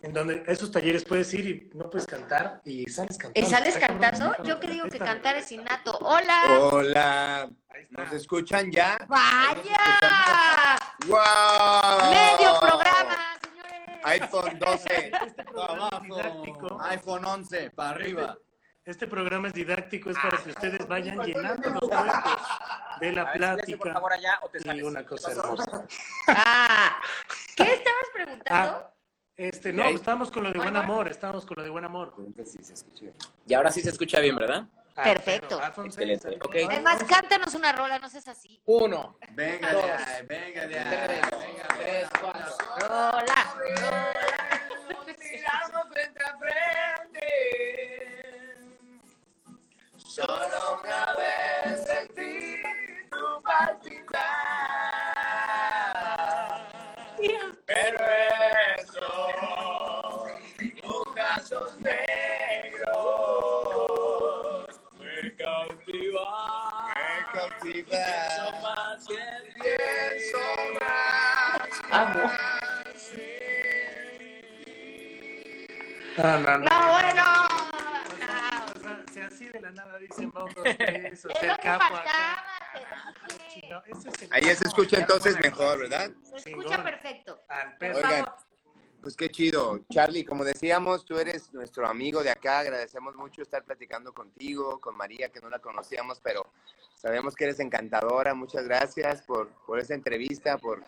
[0.04, 3.46] En donde esos talleres puedes ir y no puedes cantar y sales cantando.
[3.46, 4.34] ¿Y sales cantando?
[4.44, 5.96] Yo que digo que cantar es innato.
[5.98, 6.42] ¡Hola!
[6.70, 7.48] Hola.
[7.70, 8.04] Ahí está.
[8.04, 8.98] ¿Nos escuchan ya?
[9.08, 10.78] ¡Vaya!
[11.06, 12.10] ¡Wow!
[12.10, 14.00] ¡Medio programa, señores!
[14.04, 15.12] iPhone 12.
[15.26, 16.80] Este programa es didáctico.
[16.82, 18.38] iPhone 11, para arriba.
[18.84, 22.42] Este programa es didáctico, es para que ustedes vayan llenando los huecos
[23.00, 24.84] de la plática por favor, allá o te y sales.
[24.84, 25.86] una cosa hermosa.
[26.28, 27.00] Ah,
[27.56, 28.44] ¿Qué estabas preguntando?
[28.50, 28.93] Ah,
[29.36, 32.14] este, no, ahí- estábamos con lo de buen amor, estábamos con lo de buen amor.
[33.46, 34.66] Y ahora sí se escucha bien, ¿verdad?
[34.96, 35.60] Ah, Perfecto.
[35.60, 36.28] iPhone Excelente.
[36.28, 36.54] 6, Ok.
[36.54, 38.60] Es más, cántanos una rola, no seas así.
[38.66, 41.06] Uno, Venga de ahí, venga de ahí.
[41.06, 41.20] tres,
[41.76, 42.56] tres, cuatro.
[42.80, 44.54] Rola.
[49.96, 52.62] Solo una vez sentí
[53.10, 54.43] tu palpitar.
[61.44, 61.94] Sos negros.
[64.98, 66.94] Me cautiva.
[66.94, 67.98] Me cautiva.
[68.62, 69.18] más que
[69.60, 70.38] pienso
[70.80, 71.68] más.
[71.90, 72.30] Amo.
[76.16, 76.64] No, no, no.
[76.64, 77.24] No, bueno.
[78.74, 81.62] O sea, si así de la nada dicen vamos dos, tres, o Es el que
[81.62, 82.44] capo faltaba, acá.
[83.56, 85.78] el Ahí se escucha entonces mejor.
[85.80, 86.10] ¿verdad?
[86.36, 87.44] Se escucha perfecto.
[87.80, 88.24] Oigan.
[89.04, 89.80] Pues qué chido.
[89.90, 92.60] Charlie, como decíamos, tú eres nuestro amigo de acá.
[92.60, 96.46] Agradecemos mucho estar platicando contigo, con María, que no la conocíamos, pero
[96.94, 98.32] sabemos que eres encantadora.
[98.32, 100.82] Muchas gracias por, por esa entrevista por,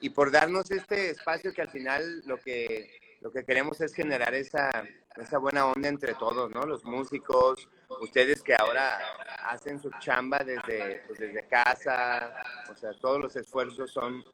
[0.00, 4.34] y por darnos este espacio que al final lo que, lo que queremos es generar
[4.34, 4.70] esa,
[5.16, 6.64] esa buena onda entre todos, ¿no?
[6.64, 7.68] Los músicos,
[8.00, 9.00] ustedes que ahora
[9.46, 12.36] hacen su chamba desde, pues, desde casa,
[12.70, 14.24] o sea, todos los esfuerzos son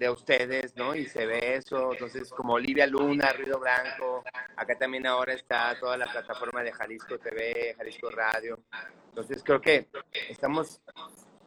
[0.00, 0.94] de ustedes, ¿no?
[0.94, 4.24] Y se ve eso, entonces como Olivia Luna, Ruido Blanco,
[4.56, 8.58] acá también ahora está toda la plataforma de Jalisco TV, Jalisco Radio,
[9.10, 9.88] entonces creo que
[10.30, 10.80] estamos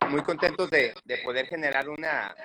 [0.08, 2.36] muy contentos de, de poder generar una,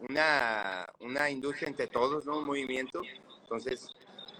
[0.00, 2.38] una, una industria entre todos, ¿no?
[2.38, 3.00] Un movimiento,
[3.42, 3.88] entonces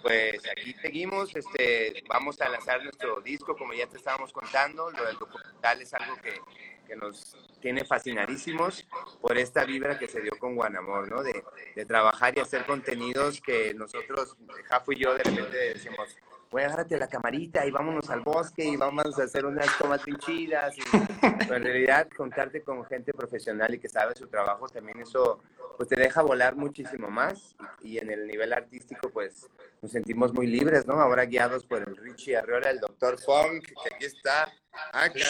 [0.03, 5.05] pues aquí seguimos, este, vamos a lanzar nuestro disco, como ya te estábamos contando, lo
[5.05, 6.41] del documental es algo que,
[6.87, 8.87] que nos tiene fascinadísimos
[9.21, 11.23] por esta vibra que se dio con Guanamor, ¿no?
[11.23, 16.17] De, de trabajar y hacer contenidos que nosotros, Jafo y yo, de repente decimos,
[16.53, 20.19] güey, agárrate la camarita y vámonos al bosque y vamos a hacer unas tomas bien
[20.19, 20.77] chidas.
[20.77, 20.83] Y,
[21.39, 25.41] pero en realidad, contarte con gente profesional y que sabe su trabajo, también eso
[25.79, 29.49] pues te deja volar muchísimo más y, en el nivel artístico pues
[29.81, 31.01] nos sentimos muy libres, ¿no?
[31.01, 33.19] Ahora guiados por el Richie Arriola, el Dr.
[33.19, 34.53] Funk, que aquí está.
[34.73, 35.09] Ah.
[35.15, 35.23] El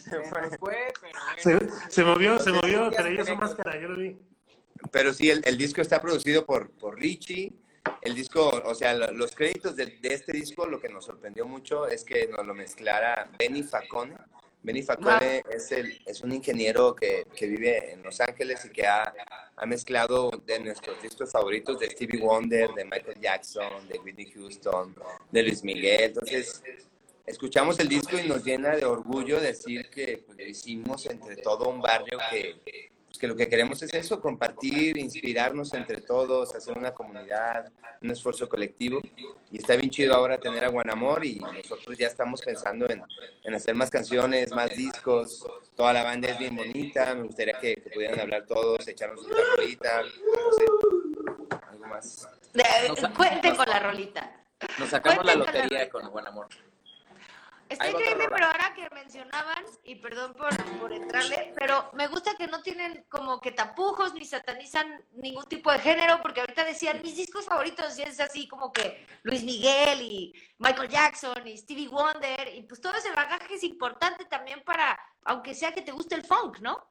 [0.00, 0.58] se fue.
[0.58, 1.60] Fue, pero bueno.
[1.86, 4.16] Se, se movió, se movió, traía su máscara, yo lo vi.
[4.90, 7.52] Pero sí, el, el disco está producido por, por Richie.
[8.00, 11.46] El disco, o sea, lo- los créditos de, de este disco, lo que nos sorprendió
[11.46, 14.16] mucho es que nos lo mezclara Benny Facone.
[14.62, 18.86] Benny Facone es, el, es un ingeniero que, que vive en Los Ángeles y que
[18.86, 19.12] ha,
[19.56, 24.94] ha mezclado de nuestros discos favoritos de Stevie Wonder, de Michael Jackson, de Whitney Houston,
[25.30, 26.04] de Luis Miguel.
[26.04, 26.62] Entonces,
[27.26, 31.68] escuchamos el disco y nos llena de orgullo decir que pues, lo hicimos entre todo
[31.68, 32.56] un barrio que,
[33.06, 38.10] pues, que lo que queremos es eso, compartir, inspirarnos entre todos, hacer una comunidad, un
[38.10, 39.00] esfuerzo colectivo.
[39.50, 43.02] Y está bien chido ahora tener a Guanamor y nosotros ya estamos pensando en,
[43.44, 45.46] en hacer más canciones, más discos.
[45.76, 49.36] Toda la banda es bien bonita, me gustaría que, que pudieran hablar todos, echarnos una
[49.56, 50.64] rolita, no sé,
[51.70, 52.28] algo más.
[52.88, 54.44] Nos- cuente con la rolita.
[54.78, 56.48] Nos sacamos la lotería con buen amor.
[57.68, 62.46] Está increíble, pero ahora que mencionaban, y perdón por, por entrarle, pero me gusta que
[62.46, 67.16] no tienen como que tapujos ni satanizan ningún tipo de género, porque ahorita decían mis
[67.16, 72.54] discos favoritos y es así como que Luis Miguel y Michael Jackson y Stevie Wonder,
[72.54, 76.24] y pues todo ese bagaje es importante también para, aunque sea que te guste el
[76.24, 76.90] funk, ¿no?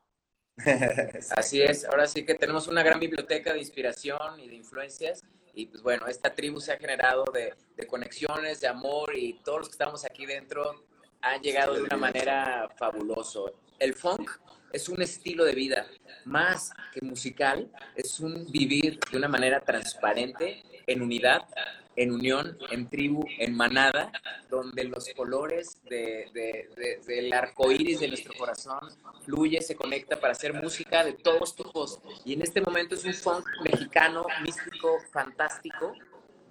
[1.35, 5.23] Así es, ahora sí que tenemos una gran biblioteca de inspiración y de influencias
[5.53, 7.53] y pues bueno, esta tribu se ha generado de,
[7.87, 10.83] conexiones, de amor y todos los que estamos aquí dentro
[11.21, 13.53] han llegado de una manera fabuloso.
[13.79, 14.31] El funk
[14.71, 15.85] es un estilo de vida,
[16.25, 21.47] más que musical, es un vivir de una manera transparente, en unidad,
[21.95, 24.11] en unión, en tribu, en manada,
[24.49, 28.79] donde los colores de, de- de- del arco iris de nuestro corazón
[29.25, 31.99] fluye, se conecta para hacer música de todos tipos.
[32.25, 35.93] Y en este momento es un funk mexicano, místico, fantástico,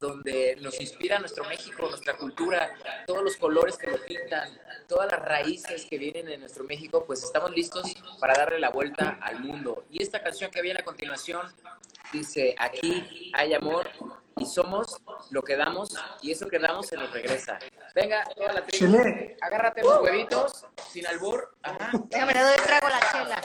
[0.00, 2.74] donde nos inspira nuestro México, nuestra cultura,
[3.06, 4.48] todos los colores que lo pintan,
[4.88, 9.18] todas las raíces que vienen de nuestro México, pues estamos listos para darle la vuelta
[9.22, 9.84] al mundo.
[9.90, 11.46] Y esta canción que viene a continuación
[12.12, 13.88] dice, aquí hay amor
[14.36, 15.90] y somos lo que damos
[16.20, 17.58] y eso que damos se nos regresa.
[17.94, 19.36] Venga, toda la tribu, Chile.
[19.40, 21.90] agárrate los huevitos, sin albur, ajá.
[22.08, 23.42] Déjame le doy trago a la chela.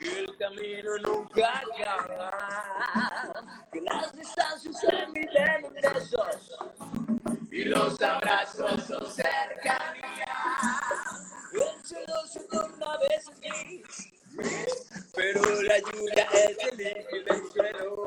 [0.00, 2.28] El camino nunca acaba,
[3.72, 6.56] que las distancias se miden en besos
[7.50, 10.26] y los abrazos son cercanía.
[11.52, 14.12] El cielo se torna a veces gris,
[15.14, 18.06] pero la lluvia es el suelo.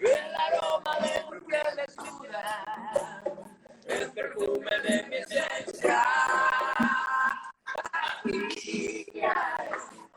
[0.00, 3.22] El aroma de tu piel desnuda,
[3.86, 6.02] el perfume de mi esencia.
[8.24, 8.32] Hay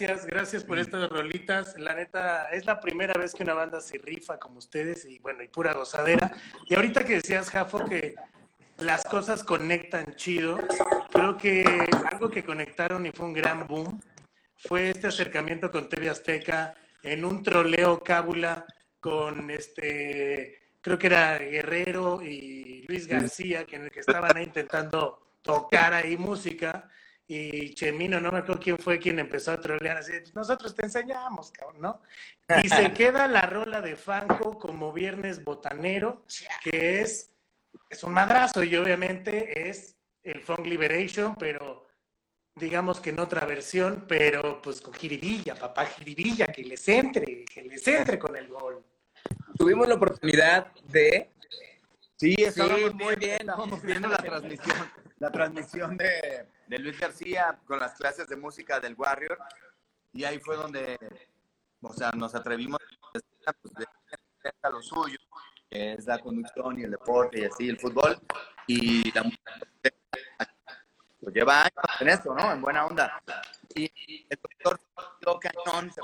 [0.00, 1.78] gracias, gracias por estas rolitas.
[1.78, 5.42] La neta, es la primera vez que una banda se rifa como ustedes y bueno,
[5.42, 6.32] y pura gozadera.
[6.66, 8.14] Y ahorita que decías, Jafo, que
[8.78, 10.58] las cosas conectan chido,
[11.12, 14.00] creo que algo que conectaron y fue un gran boom
[14.56, 18.66] fue este acercamiento con TV Azteca en un troleo cábula
[19.00, 24.44] con este, creo que era Guerrero y Luis García, que en el que estaban ahí
[24.44, 26.88] intentando tocar ahí música.
[27.32, 30.84] Y Chemino, no me acuerdo quién fue quien empezó a trolear así, "Pues nosotros te
[30.84, 32.02] enseñamos, cabrón, ¿no?
[32.60, 36.24] Y se queda la rola de Fanco como Viernes Botanero,
[36.60, 37.32] que es,
[37.88, 41.86] es un madrazo y obviamente es el Funk Liberation, pero
[42.56, 47.62] digamos que en otra versión, pero pues con jiribilla, papá jiribilla, que les entre, que
[47.62, 48.84] les entre con el gol.
[49.56, 51.30] Tuvimos la oportunidad de
[52.20, 53.40] Sí, estábamos Sí, muy bien.
[53.40, 58.78] Estábamos viendo la transmisión, la transmisión de, de Luis García con las clases de música
[58.78, 59.38] del Warrior.
[60.12, 60.98] Y ahí fue donde,
[61.80, 62.78] o sea, nos atrevimos
[63.10, 63.24] pues,
[63.72, 63.86] de
[64.60, 65.16] a lo suyo,
[65.70, 68.20] que es la conducción y el deporte y así, el fútbol.
[68.66, 69.52] Y la música,
[71.22, 72.52] pues lleva años en esto, ¿no?
[72.52, 73.22] En buena onda.
[73.74, 73.90] Y
[74.28, 74.78] el doctor
[75.20, 76.02] quedó cañón, se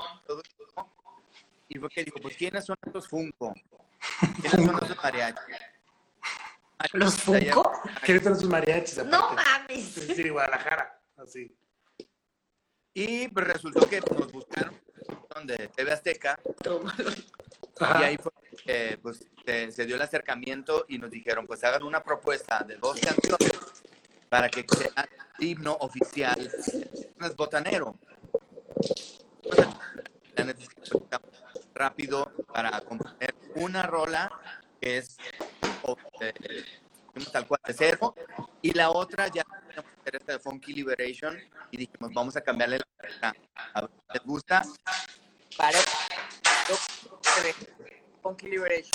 [1.69, 3.53] y fue que dijo, pues ¿quiénes son estos Funko?
[4.41, 5.76] ¿Quiénes son estos mariachis?
[6.93, 7.71] ¿Los Funko?
[8.03, 8.97] ¿Quieres tener sus mariachis?
[9.05, 9.43] No aparte?
[9.43, 9.85] mames.
[9.85, 11.57] Sí, sí, Guadalajara, así.
[12.93, 14.79] Y pues resultó que nos buscaron
[15.43, 16.39] de TV Azteca
[17.79, 18.31] y ahí fue
[18.65, 22.75] que pues, se, se dio el acercamiento y nos dijeron, pues hagan una propuesta de
[22.77, 23.51] dos canciones
[24.29, 25.07] para que sea
[25.39, 27.95] el himno oficial es botanero.
[30.35, 34.31] La necesitamos rápido para componer una rola
[34.81, 35.17] que es
[37.31, 37.97] tal cual de
[38.61, 41.37] y la otra ya tenemos esta de Funky Liberation
[41.71, 42.79] y dijimos vamos a cambiarle
[43.21, 43.33] la
[43.73, 44.63] a ver les gusta
[45.57, 45.79] para
[48.21, 48.91] Funky Liberation.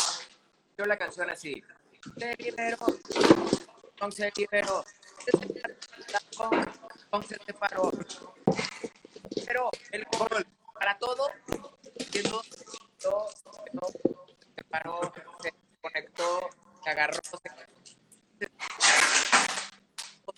[0.76, 1.62] Yo la canción así.
[2.18, 2.76] Se se
[7.28, 7.90] se separó.
[9.46, 11.30] Pero el gol para todo,
[12.10, 12.22] se
[14.56, 15.12] separó,
[15.42, 16.48] se conectó,
[16.82, 18.48] se agarró, se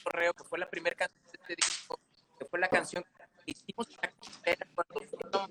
[0.03, 1.99] correo, que fue la primera canción de este disco,
[2.39, 3.05] que fue la canción
[3.45, 3.89] que hicimos
[4.75, 5.51] cuando fuimos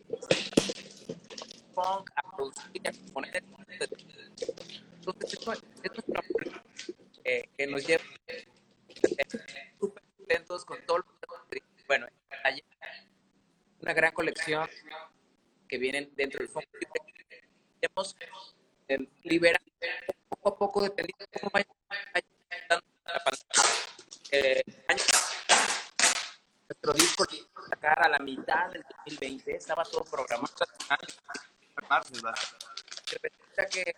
[1.73, 3.43] funk, a producir, a componer.
[4.95, 5.51] Entonces, esto,
[5.83, 6.21] es una
[7.23, 8.03] eh, que nos lleva
[9.79, 11.05] súper contentos con todo lo
[11.49, 12.07] que bueno,
[12.43, 12.63] hay
[13.81, 14.69] una gran colección
[15.67, 16.65] que vienen dentro del funk.
[17.81, 18.15] Hemos
[18.87, 19.63] eh, liberado
[20.29, 21.67] poco a poco, dependiendo de cómo vaya
[22.69, 23.73] la pantalla.
[24.31, 24.63] Eh,
[26.67, 30.53] nuestro disco lo a sacar a la mitad del 2020, estaba todo programado
[30.89, 32.35] en marzo, ¿verdad?
[33.11, 33.93] de repente que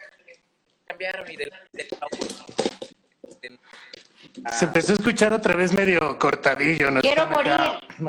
[0.85, 1.51] cambiaron y del,
[4.51, 6.89] Se empezó a escuchar otra vez medio cortadillo.
[7.01, 7.53] Quiero morir,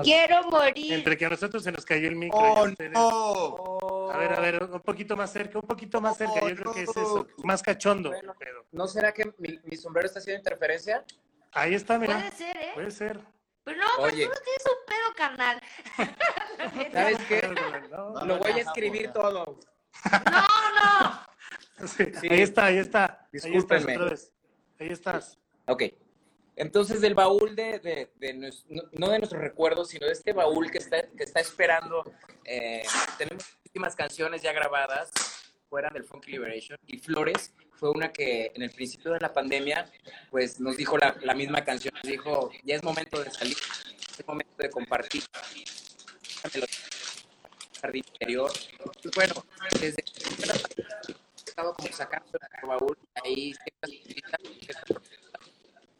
[0.02, 0.92] quiero morir.
[0.92, 2.68] Entre que a nosotros se nos cayó el micro.
[2.68, 3.78] y ¡Oh,
[4.12, 6.40] A ver, a ver, un poquito más cerca, un poquito más cerca.
[6.48, 7.26] Yo creo que es eso.
[7.44, 8.10] Más cachondo.
[8.10, 8.34] Bueno.
[8.38, 11.04] pero- ¿No será que mi, mi sombrero está haciendo interferencia?
[11.52, 12.14] Ahí está, mira.
[12.16, 12.70] Puede ser, ¿eh?
[12.74, 13.20] Puede ser.
[13.64, 14.24] Pero no, pero Oye.
[14.26, 15.60] tú no tienes un pedo, carnal.
[16.92, 17.88] ¿Sabes qué?
[17.90, 19.58] No, Lo voy a escribir todo.
[20.04, 20.40] No,
[21.80, 21.86] no.
[21.88, 22.28] sí, Sí.
[22.30, 23.04] Ahí está, ahí está.
[23.04, 23.96] Ahí estás Discúlpenme.
[23.96, 24.32] otra vez.
[24.78, 25.38] Ahí estás.
[25.66, 25.82] Ok.
[26.58, 30.32] Entonces, del baúl de, de, de nues- no, no de nuestros recuerdos, sino de este
[30.32, 32.02] baúl que está, que está esperando,
[32.44, 32.82] eh,
[33.18, 33.44] tenemos
[33.76, 35.10] muchísimas canciones ya grabadas
[35.68, 36.78] fuera del Funky Liberation.
[36.86, 39.92] Y Flores fue una que en el principio de la pandemia,
[40.30, 43.56] pues nos dijo la, la misma canción, nos dijo, ya es momento de salir,
[44.18, 45.24] es momento de compartir.
[47.82, 48.50] Jardín interior.
[49.02, 49.34] Pues bueno,
[49.78, 50.02] desde
[51.08, 53.52] he estado como sacando el baúl ahí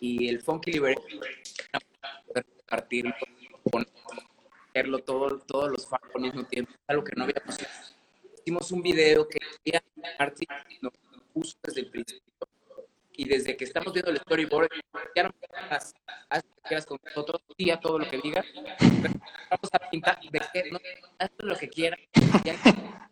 [0.00, 1.20] y el Funky Liberation,
[2.26, 3.14] poder compartirlo,
[4.76, 7.70] ponerlo todo, todos los fans al mismo tiempo, algo que no habíamos hecho.
[8.40, 9.38] Hicimos un video que
[10.18, 10.48] Martín
[10.82, 10.92] nos
[11.32, 12.22] puso desde el principio
[13.12, 14.68] y desde que estamos viendo el storyboard,
[15.14, 15.30] ya no
[15.70, 15.94] haz
[16.28, 18.44] que quieras con nosotros, tía todo lo que digas,
[19.50, 20.78] vamos a pintar de no,
[21.18, 22.00] haz lo que quieras.
[22.44, 22.56] Ya,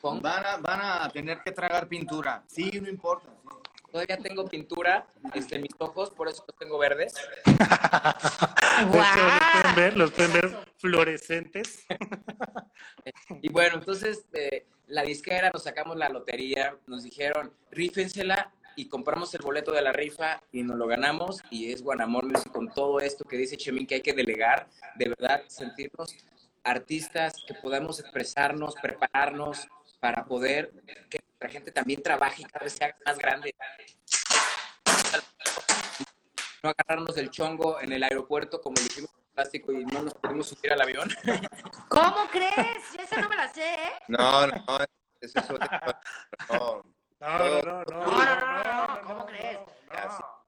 [0.00, 2.44] Van a, van a tener que tragar pintura.
[2.46, 3.26] Sí, no importa.
[3.26, 3.58] sí.
[3.90, 7.14] Todavía tengo pintura este, en mis ojos, por eso los tengo verdes.
[8.78, 11.84] Los pueden ver, los pueden ver fluorescentes.
[13.42, 19.34] Y bueno, entonces eh, la disquera, nos sacamos la lotería, nos dijeron, rífensela y compramos
[19.34, 23.00] el boleto de la rifa y nos lo ganamos y es Guanamor Music con todo
[23.00, 26.14] esto que dice Chemín que hay que delegar, de verdad, sentirnos
[26.62, 29.66] artistas que podamos expresarnos, prepararnos
[30.00, 30.72] para poder
[31.40, 33.54] la gente también trabaje y cada vez se haga más grande.
[36.62, 40.48] No agarrarnos del chongo en el aeropuerto como lo hicimos plástico y no nos pudimos
[40.48, 41.08] subir al avión.
[41.88, 42.92] ¿Cómo crees?
[42.96, 43.92] Yo esa no me la sé, ¿eh?
[44.08, 44.78] No, no,
[45.20, 46.00] eso es otra cosa.
[46.50, 46.82] No.
[47.20, 47.84] No, no, no, no.
[47.84, 49.58] No, no, no, no, no, ¿cómo crees?
[49.58, 50.38] no.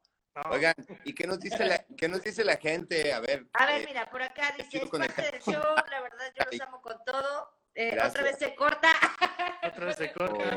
[0.51, 0.74] Oigan,
[1.05, 3.12] ¿y qué nos dice la, qué nos dice la gente?
[3.12, 5.62] A ver, A ver, eh, mira, por acá dice, es con el- parte del show,
[5.91, 7.60] la verdad yo los amo con todo.
[7.75, 8.89] Eh, otra vez se corta.
[9.62, 10.57] Otra vez se corta.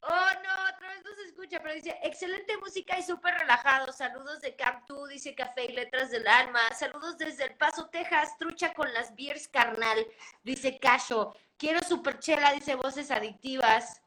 [0.00, 3.92] Oh, no, otra vez no se escucha, pero dice, excelente música y súper relajado.
[3.92, 6.58] Saludos de Camp 2, dice Café y Letras del Alma.
[6.74, 8.36] Saludos desde El Paso, Texas.
[8.38, 10.06] Trucha con las beers, carnal,
[10.42, 11.34] dice Casho.
[11.58, 14.00] Quiero super chela, dice Voces Adictivas.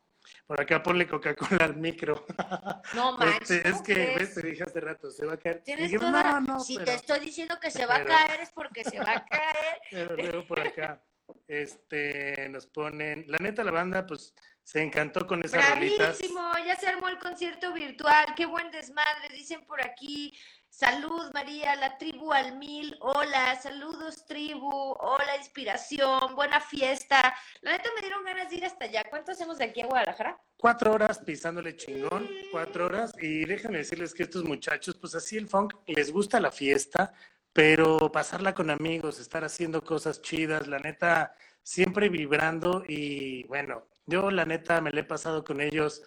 [0.47, 2.25] Por acá ponle Coca-Cola al micro.
[2.95, 4.17] No manches, Este, es ¿cómo que, crees?
[4.17, 5.61] ves, te dije hace rato, se va a caer.
[5.63, 8.41] Tienes Dije, toda no, no, Si pero- te estoy diciendo que se va a caer
[8.41, 9.79] es porque se va a caer.
[9.91, 11.01] Pero luego por acá,
[11.47, 16.17] este, nos ponen, la neta la banda, pues, se encantó con esas rolitas.
[16.19, 20.33] Bravísimo, ya se armó el concierto virtual, qué buen desmadre, dicen por aquí.
[20.69, 27.35] Salud, María, la tribu al mil, hola, saludos, tribu, hola, inspiración, buena fiesta.
[27.61, 29.03] La neta me dieron ganas de ir hasta allá.
[29.07, 30.41] ¿Cuánto hacemos de aquí a Guadalajara?
[30.57, 35.47] Cuatro horas pisándole chingón, cuatro horas, y déjenme decirles que estos muchachos, pues así el
[35.47, 37.13] funk, les gusta la fiesta,
[37.53, 44.31] pero pasarla con amigos, estar haciendo cosas chidas, la neta, siempre vibrando, y bueno, yo
[44.31, 46.03] la neta me la he pasado con ellos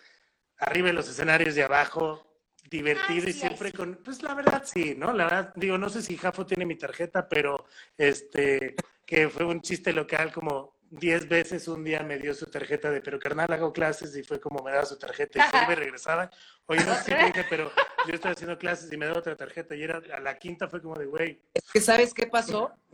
[0.59, 2.27] arriba de los escenarios y abajo,
[2.69, 5.13] divertido y siempre con, pues la verdad sí, ¿no?
[5.13, 7.65] La verdad, digo, no sé si Jafo tiene mi tarjeta, pero
[7.97, 8.75] este,
[9.05, 13.01] que fue un chiste local como 10 veces un día me dio su tarjeta de,
[13.01, 16.31] pero carnal, hago clases y fue como me daba su tarjeta y se y regresaba.
[16.67, 17.71] Oye, no sé si dije, pero
[18.07, 20.81] yo estoy haciendo clases y me da otra tarjeta y era a la quinta fue
[20.81, 22.73] como de, güey, Es que, ¿sabes qué pasó?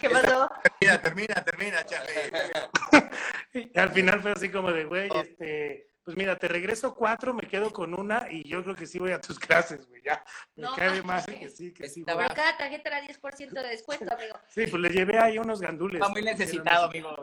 [0.00, 0.48] ¿Qué pasó?
[0.80, 2.30] Termina, termina, termina, Charlie.
[3.74, 7.70] al final fue así como de, güey, este, pues mira, te regreso cuatro, me quedo
[7.70, 10.24] con una y yo creo que sí voy a tus clases, güey, ya.
[10.56, 12.02] Me No cae más que sí, que sí.
[12.02, 14.38] Por cada tarjeta era 10% de descuento, amigo.
[14.48, 16.00] Sí, pues le llevé ahí unos gandules.
[16.00, 17.14] Está muy necesitado, amigo.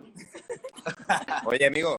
[1.45, 1.97] Oye, amigo,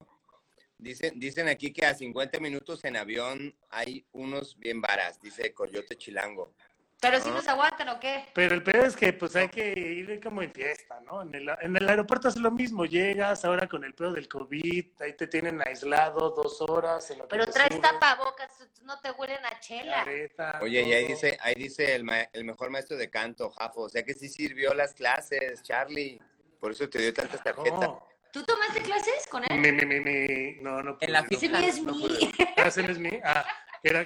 [0.77, 5.97] dicen, dicen aquí que a 50 minutos en avión hay unos bien varas, dice Coyote
[5.97, 6.55] Chilango.
[6.99, 8.25] Pero si nos aguantan o qué?
[8.33, 11.21] Pero el peor es que pues hay que ir como en fiesta, ¿no?
[11.21, 14.85] En el, en el aeropuerto es lo mismo, llegas ahora con el pedo del COVID,
[15.01, 17.09] ahí te tienen aislado dos horas.
[17.11, 18.49] En lo Pero traes tapabocas,
[18.81, 20.03] no te huelen a chela.
[20.05, 23.81] careta, Oye, y ahí dice, ahí dice el, ma- el mejor maestro de canto, Jafo,
[23.81, 26.19] o sea que sí sirvió las clases, Charlie,
[26.59, 27.79] por eso te dio tantas tarjetas.
[27.79, 29.59] No, ¿Tú tomaste clases con él?
[29.59, 31.59] mi, mi, mi, mi, no, no En la pude, no Ese fiesta.
[31.59, 32.01] ni es no mí.
[32.01, 32.55] pude.
[32.57, 33.09] Ah, es mí.
[33.23, 33.45] Ah,
[33.83, 34.05] era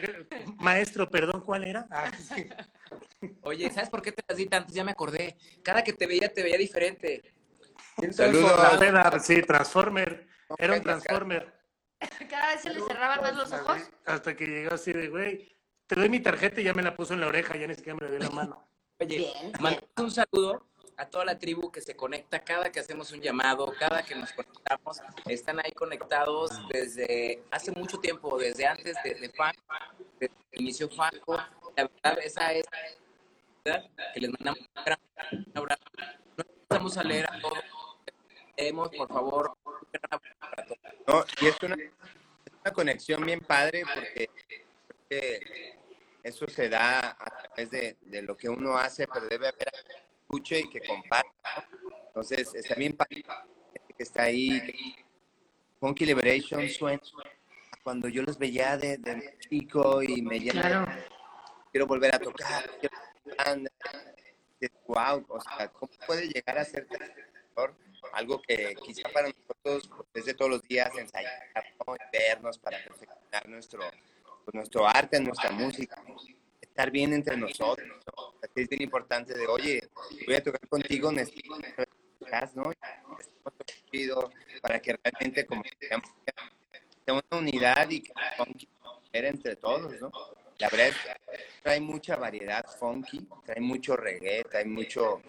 [0.58, 1.88] maestro, perdón, ¿cuál era?
[1.90, 2.50] Ah, sí.
[3.42, 4.74] Oye, ¿sabes por qué te las di tantas?
[4.74, 5.38] Ya me acordé.
[5.64, 7.34] Cada que te veía, te veía diferente.
[8.12, 8.60] Saludos.
[8.62, 10.28] La peda, sí, Transformer.
[10.58, 11.54] Era un Transformer.
[12.30, 13.78] Cada vez se le cerraban más los ojos.
[14.06, 15.56] Hasta que llegó así de, güey,
[15.86, 17.98] te doy mi tarjeta y ya me la puso en la oreja, ya ni siquiera
[18.00, 18.68] me le dio la mano.
[19.00, 20.71] Oye, Bien, mandamos un saludo
[21.02, 24.32] a toda la tribu que se conecta cada que hacemos un llamado, cada que nos
[24.34, 25.02] conectamos.
[25.26, 29.60] Están ahí conectados desde hace mucho tiempo, desde antes de, Fanco,
[30.20, 31.38] desde que inició Fanco.
[31.76, 32.66] La verdad, esa es
[33.64, 33.84] la
[34.14, 35.82] que les mandamos un abrazo.
[36.38, 37.64] No vamos a leer a todos.
[38.56, 39.58] Leemos, por favor.
[41.08, 41.78] No, y es una,
[42.64, 44.30] una conexión bien padre porque
[46.22, 49.68] eso se da a través de, de lo que uno hace, pero debe haber
[50.32, 51.68] escuche y que comparta.
[52.08, 52.96] Entonces, está bien
[53.98, 54.62] que está ahí.
[54.62, 55.06] que-
[55.80, 57.02] Funky Liberation suena
[57.84, 61.04] cuando yo los veía de, de chico y me llena de-
[61.72, 62.96] quiero volver a tocar, quiero
[64.86, 66.88] wow, o sea, ¿cómo puede llegar a ser
[68.14, 71.32] algo que quizá para nosotros pues, es de todos los días ensayar,
[72.12, 73.80] vernos para perfeccionar nuestro,
[74.46, 76.04] pues, nuestro arte, nuestra música.
[76.72, 77.88] Estar bien entre nosotros.
[77.88, 78.34] ¿no?
[78.42, 79.90] Así es bien importante de, oye,
[80.26, 81.58] voy a tocar contigo, necesito
[82.30, 82.72] jazz, ¿no?
[84.62, 86.10] Para que realmente como tengamos
[87.06, 88.14] una unidad y que
[89.12, 90.12] era entre todos, ¿no?
[90.60, 90.96] La verdad
[91.64, 95.22] trae mucha variedad funky, trae mucho reggae, trae mucho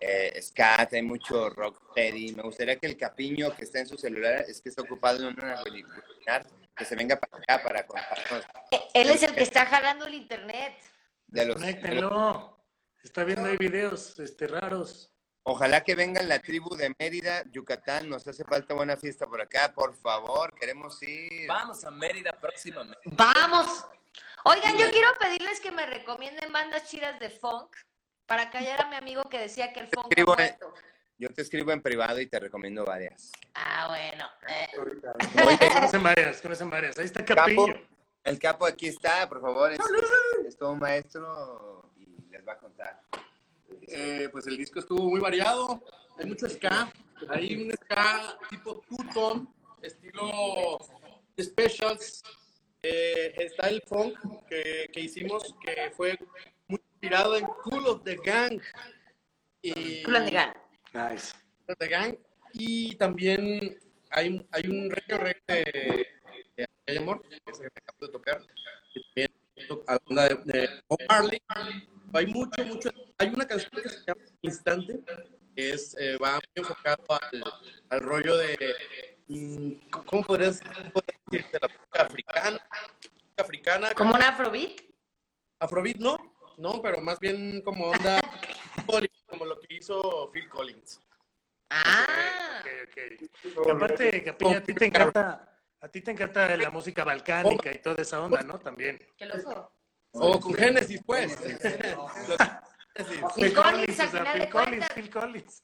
[0.00, 2.34] eh, ska, trae mucho rock steady.
[2.34, 5.38] Me gustaría que el capiño que está en su celular es que está ocupado en
[5.38, 6.44] una webinar,
[6.76, 10.14] que se venga para acá para contarnos Eh, Él es el que está jalando el
[10.14, 10.74] internet.
[11.30, 11.56] De los...
[11.56, 12.56] Conéctenlo.
[13.02, 15.12] Está viendo ahí videos este, raros.
[15.42, 18.08] Ojalá que venga la tribu de Mérida, Yucatán.
[18.08, 20.54] Nos hace falta buena fiesta por acá, por favor.
[20.54, 21.48] Queremos ir.
[21.48, 22.98] Vamos a Mérida próximamente.
[23.04, 23.86] ¡Vamos!
[24.44, 27.74] Oigan, yo quiero pedirles que me recomienden bandas chidas de funk
[28.26, 30.74] para callar a mi amigo que decía que el funk escribo ha en- muerto.
[31.18, 33.30] Yo te escribo en privado y te recomiendo varias.
[33.54, 34.26] Ah, bueno.
[34.48, 34.68] eh.
[35.74, 36.98] Conocen varias, conocen varias.
[36.98, 37.74] Ahí está Capo, Capillo.
[38.24, 39.70] el capo aquí está, por favor.
[39.72, 39.78] Es,
[40.46, 43.02] es todo un maestro y les va a contar.
[43.88, 45.82] Eh, pues el disco estuvo muy variado.
[46.18, 46.92] Hay mucho ska.
[47.28, 49.46] Hay un ska tipo two-tone,
[49.82, 50.78] estilo
[51.38, 52.22] specials.
[52.82, 54.16] Eh, está el funk
[54.48, 56.18] que, que hicimos, que fue
[56.66, 58.60] muy inspirado en Cool of the Gang.
[59.62, 60.54] Y, Cool and the Gang.
[60.94, 61.34] Nice.
[61.66, 62.18] Cool of the Gang.
[62.52, 63.78] Y también
[64.10, 66.06] hay, hay un reggae, reggae de,
[66.56, 68.40] de Hay Amor, que que acabo de tocar.
[68.94, 69.39] Y también
[69.86, 71.42] a la banda de, de Bob Marley.
[72.12, 72.90] Hay mucho, mucho.
[73.18, 75.00] Hay una canción que se llama Instante,
[75.54, 77.44] que es, eh, va muy enfocado al,
[77.90, 79.18] al rollo de.
[79.28, 79.72] mm,
[80.06, 81.46] ¿Cómo podrías, decir?
[81.52, 82.60] De la música africana.
[83.14, 83.94] música africana.
[83.94, 84.80] ¿Como un afrobeat?
[85.60, 86.16] Afrobeat no,
[86.58, 88.20] no, pero más bien como onda.
[89.26, 91.00] como lo que hizo Phil Collins.
[91.70, 92.60] Ah.
[92.60, 93.66] Ok, ok.
[93.66, 97.78] Y aparte, Capilla, a ti te encanta, a ti te encanta la música balcánica y
[97.78, 98.58] toda esa onda, ¿no?
[98.58, 98.98] También.
[99.16, 99.72] Qué loco.
[100.12, 101.36] O con Genesis, pues.
[103.36, 104.86] Phil Collins, o sea, Phil Collins.
[104.94, 105.62] Phil Collins.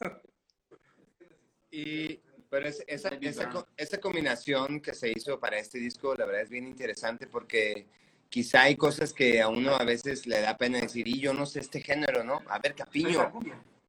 [1.71, 6.25] Y, pero es- esa, esa, co- esa combinación que se hizo para este disco, la
[6.25, 7.87] verdad es bien interesante porque
[8.31, 11.45] quizá hay cosas que a uno a veces le da pena decir, y yo no
[11.47, 12.43] sé este género, ¿no?
[12.49, 13.33] A ver, Capiño.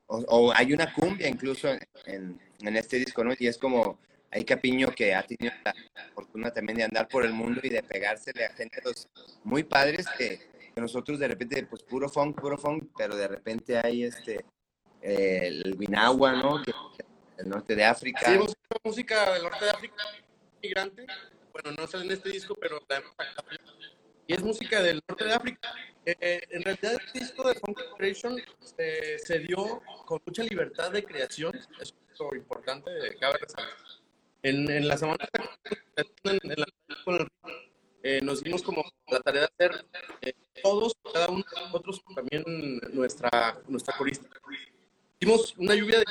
[0.08, 3.34] O, o hay una cumbia incluso en, en- en este disco, ¿no?
[3.38, 4.00] Y es como,
[4.32, 5.74] hay Capiño que ha tenido la
[6.14, 9.08] fortuna también de andar por el mundo y de pegársele a géneros
[9.44, 13.80] muy padres que, que nosotros de repente, pues puro funk, puro funk, pero de repente
[13.84, 14.46] hay este,
[15.02, 16.62] eh, el Binagua, ¿no?
[16.62, 16.72] Que,
[17.38, 18.26] el norte de África.
[18.26, 18.40] Sí,
[18.84, 20.04] música del norte de África,
[20.62, 21.06] migrante.
[21.54, 23.12] Bueno, no sale en este disco, pero la hemos.
[24.26, 25.74] Y es música del norte de África.
[26.06, 30.92] Eh, eh, en realidad, el disco de Funk Creation se, se dio con mucha libertad
[30.92, 31.56] de creación.
[31.80, 33.97] Eso es lo importante, cabe resaltar.
[34.44, 35.28] En, en la semana
[35.96, 37.28] en, en la,
[38.04, 39.86] eh, nos dimos como la tarea de hacer
[40.22, 40.34] eh,
[40.64, 42.44] todos, cada uno de nosotros, también
[42.94, 44.30] nuestra, nuestra corista.
[45.20, 46.06] Hicimos una lluvia de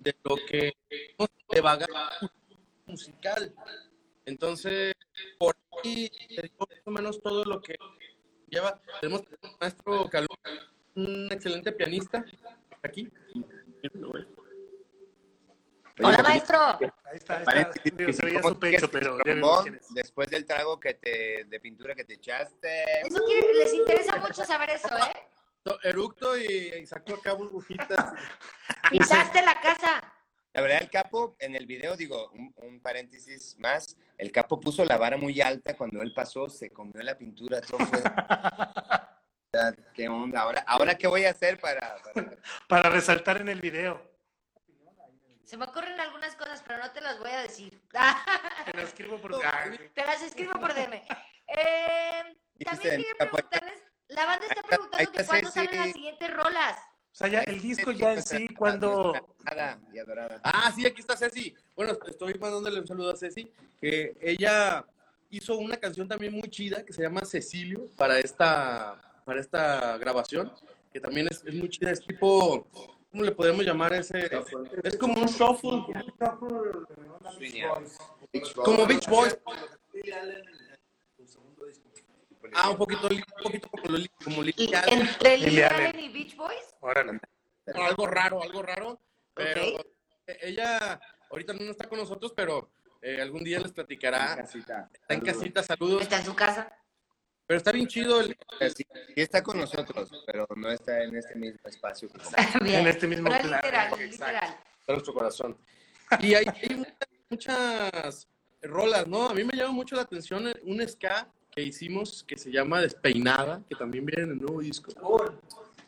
[0.00, 0.72] de lo que
[1.50, 1.92] de bagaje
[2.86, 3.54] musical.
[4.24, 4.94] Entonces,
[5.38, 6.10] por ahí
[6.58, 7.76] más o menos todo lo que
[8.48, 8.80] lleva.
[9.00, 9.22] Tenemos
[9.60, 10.28] maestro Calú,
[10.94, 12.24] un excelente pianista
[12.82, 13.08] aquí.
[16.02, 16.58] Hola, maestro.
[16.60, 17.72] Ahí está, ahí está.
[17.84, 19.18] Digo, se veía ¿Cómo su pecho, pero
[19.90, 22.84] después del trago que te, de pintura que te echaste.
[23.06, 25.26] Eso quiere- les interesa mucho saber eso, ¿eh?
[25.82, 28.12] Eructo y, sacó acá burbujitas.
[28.90, 30.02] Pintaste la casa.
[30.52, 34.84] La verdad, el capo, en el video, digo, un, un paréntesis más, el capo puso
[34.84, 38.02] la vara muy alta cuando él pasó, se comió la pintura, todo fue...
[39.94, 40.40] ¿Qué onda?
[40.40, 41.96] Ahora, ¿Ahora qué voy a hacer para...?
[42.02, 42.36] para-
[42.68, 44.09] Para resaltar en el video.
[45.50, 47.82] Se me ocurren algunas cosas, pero no te las voy a decir.
[48.66, 49.34] Te lo escribo por...
[49.44, 50.92] Ah, Te las escribo por DM.
[50.94, 56.78] Eh, Dijiste también está- preguntarles, la banda está preguntando que cuándo salen las siguientes rolas.
[56.78, 59.12] O sea, ya el disco ya en sí, cuando...
[59.42, 60.40] Nada, y adorada.
[60.44, 61.52] Ah, sí, aquí está Ceci.
[61.74, 64.86] Bueno, estoy mandándole un saludo a Ceci, que ella
[65.30, 70.52] hizo una canción también muy chida que se llama Cecilio para esta, para esta grabación,
[70.92, 72.68] que también es, es muy chida, es tipo,
[73.10, 74.30] ¿cómo le podemos llamar ese?
[74.84, 75.84] Es como un shuffle,
[78.64, 79.38] como Beach Boys.
[82.54, 85.00] Ah, un poquito, un poquito como, Lily- como Lily Allen.
[85.00, 86.76] entre Lily Allen y Beach Boys.
[86.80, 87.20] Órale.
[87.74, 89.00] algo raro, algo raro.
[89.34, 89.86] Pero Ok.
[90.42, 91.00] ella
[91.30, 92.70] ahorita no está con nosotros, pero
[93.02, 94.36] eh, algún día les platicará.
[94.36, 94.90] Casita.
[94.92, 96.02] Está en casita, saludos.
[96.02, 96.72] Está en su casa.
[97.50, 98.20] Pero está bien chido.
[98.20, 98.36] El,
[98.76, 102.08] Sí, sí está con nosotros, pero no está en este mismo espacio.
[102.64, 103.60] En este mismo Pero plan.
[103.60, 104.56] literal, literal.
[104.78, 105.58] está nuestro corazón.
[106.20, 108.28] Y hay, hay muchas, muchas
[108.62, 109.30] rolas, ¿no?
[109.30, 113.60] A mí me llama mucho la atención un ska que hicimos que se llama Despeinada,
[113.68, 114.92] que también viene en el nuevo disco.
[115.00, 115.40] Un,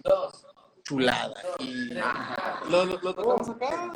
[0.03, 0.45] dos.
[0.83, 1.41] Chulada.
[1.61, 3.93] Y lo, lo, lo tocamos acá.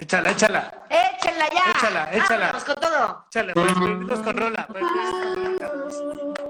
[0.00, 0.88] Échala, échala.
[0.90, 1.70] Échala ya.
[1.70, 2.46] Échala, échala.
[2.46, 3.26] Vámonos con todo.
[3.28, 4.66] Échala, pues, con rola.
[4.66, 6.49] prendidos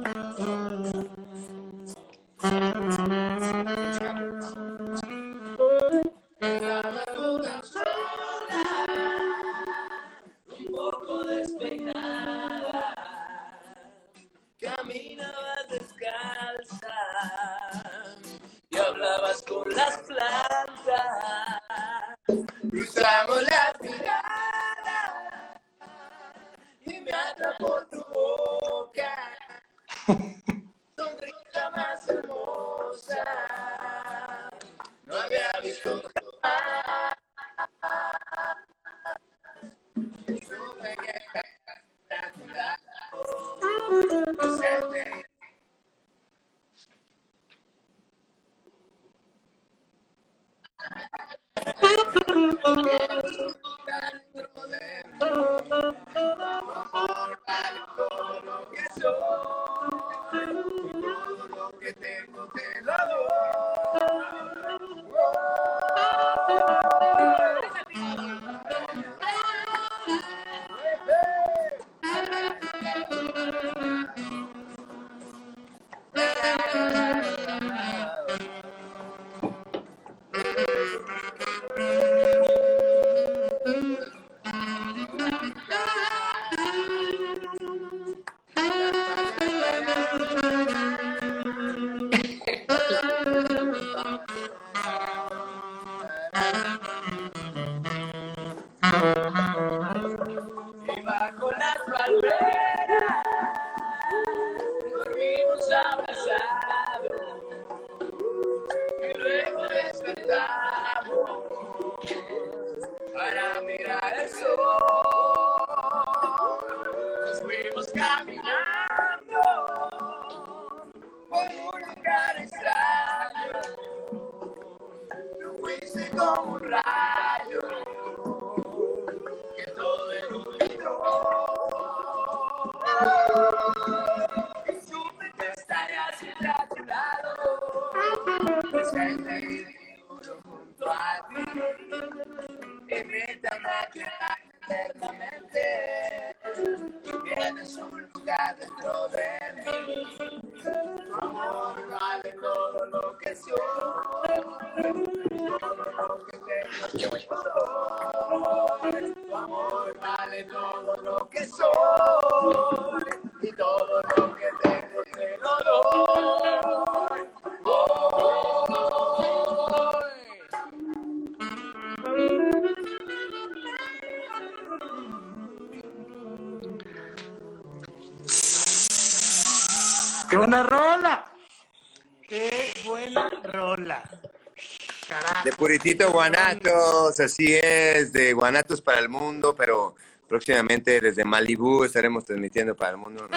[185.81, 189.95] Puritito Guanatos, así es, de Guanatos para el mundo, pero
[190.27, 193.27] próximamente desde Malibú estaremos transmitiendo para el mundo.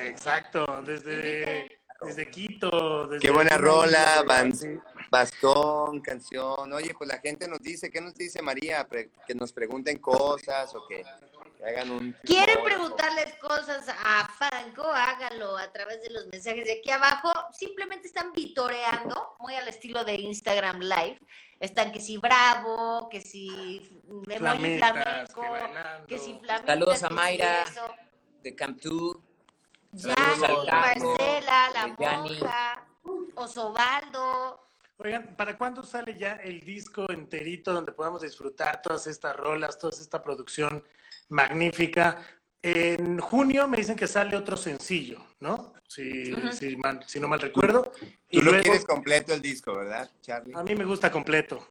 [0.00, 3.06] Exacto, desde, desde Quito.
[3.06, 4.76] Desde Qué buena rola, ban- Sí.
[5.08, 6.72] bastón, canción.
[6.72, 8.86] Oye, pues la gente nos dice, ¿qué nos dice María?
[9.26, 11.04] Que nos pregunten cosas o que,
[11.58, 12.16] que hagan un...
[12.24, 14.82] ¿Quieren preguntarles cosas a Franco?
[14.82, 17.32] Háganlo a través de los mensajes de aquí abajo.
[17.56, 21.20] Simplemente están vitoreando, muy al estilo de Instagram Live.
[21.64, 23.80] Están que si bravo, que si
[24.26, 24.86] flamenco,
[25.34, 26.06] que bailando.
[26.06, 27.64] que si flamencas, Saludos a Mayra.
[28.42, 29.16] De Camp 2.
[29.92, 32.86] Yani, Saludos al Caco, Marcela, la monja,
[33.36, 34.60] Osobaldo.
[34.98, 39.98] Oigan, ¿para cuándo sale ya el disco enterito donde podamos disfrutar todas estas rolas, toda
[39.98, 40.84] esta producción
[41.30, 42.18] magnífica?
[42.66, 45.74] En junio me dicen que sale otro sencillo, ¿no?
[45.86, 47.92] Si, si, mal- si no mal recuerdo.
[48.30, 50.54] Y Tú lo luego, quieres completo el disco, ¿verdad, Charlie?
[50.56, 51.68] a mí me gusta completo.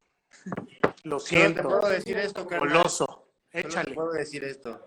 [1.02, 1.62] Lo Solo te siento.
[1.64, 2.44] puedo decir esto.
[2.44, 3.06] Goloso.
[3.06, 3.92] Solo te Échale.
[3.92, 4.86] puedo decir esto.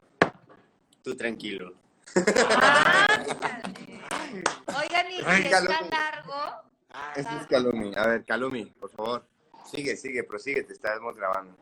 [1.03, 1.73] Tú tranquilo.
[4.79, 5.89] Oigan, y Ay, si está Calumi.
[5.89, 6.63] largo,
[7.17, 7.91] Este es Calumi.
[7.97, 9.27] A ver, Calumi, por favor.
[9.69, 11.53] Sigue, sigue, prosigue, te estamos grabando.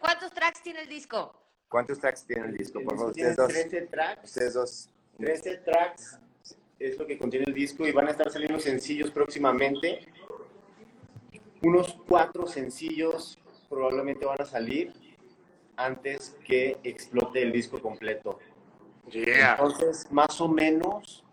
[0.00, 1.32] ¿cuántos tracks tiene el disco?
[1.68, 2.80] ¿Cuántos tracks tiene el disco?
[2.82, 3.68] Por favor, Tiene ustedes dos.
[3.68, 4.24] 13 tracks.
[4.24, 4.90] Ustedes dos.
[5.18, 6.18] 13 tracks
[6.78, 10.06] es lo que contiene el disco y van a estar saliendo sencillos próximamente.
[11.62, 13.38] Unos cuatro sencillos
[13.68, 14.92] probablemente van a salir
[15.76, 18.38] antes que explote el disco completo.
[19.10, 19.52] Yeah.
[19.52, 21.24] Entonces, más o menos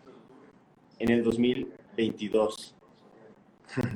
[1.00, 2.75] en el 2022.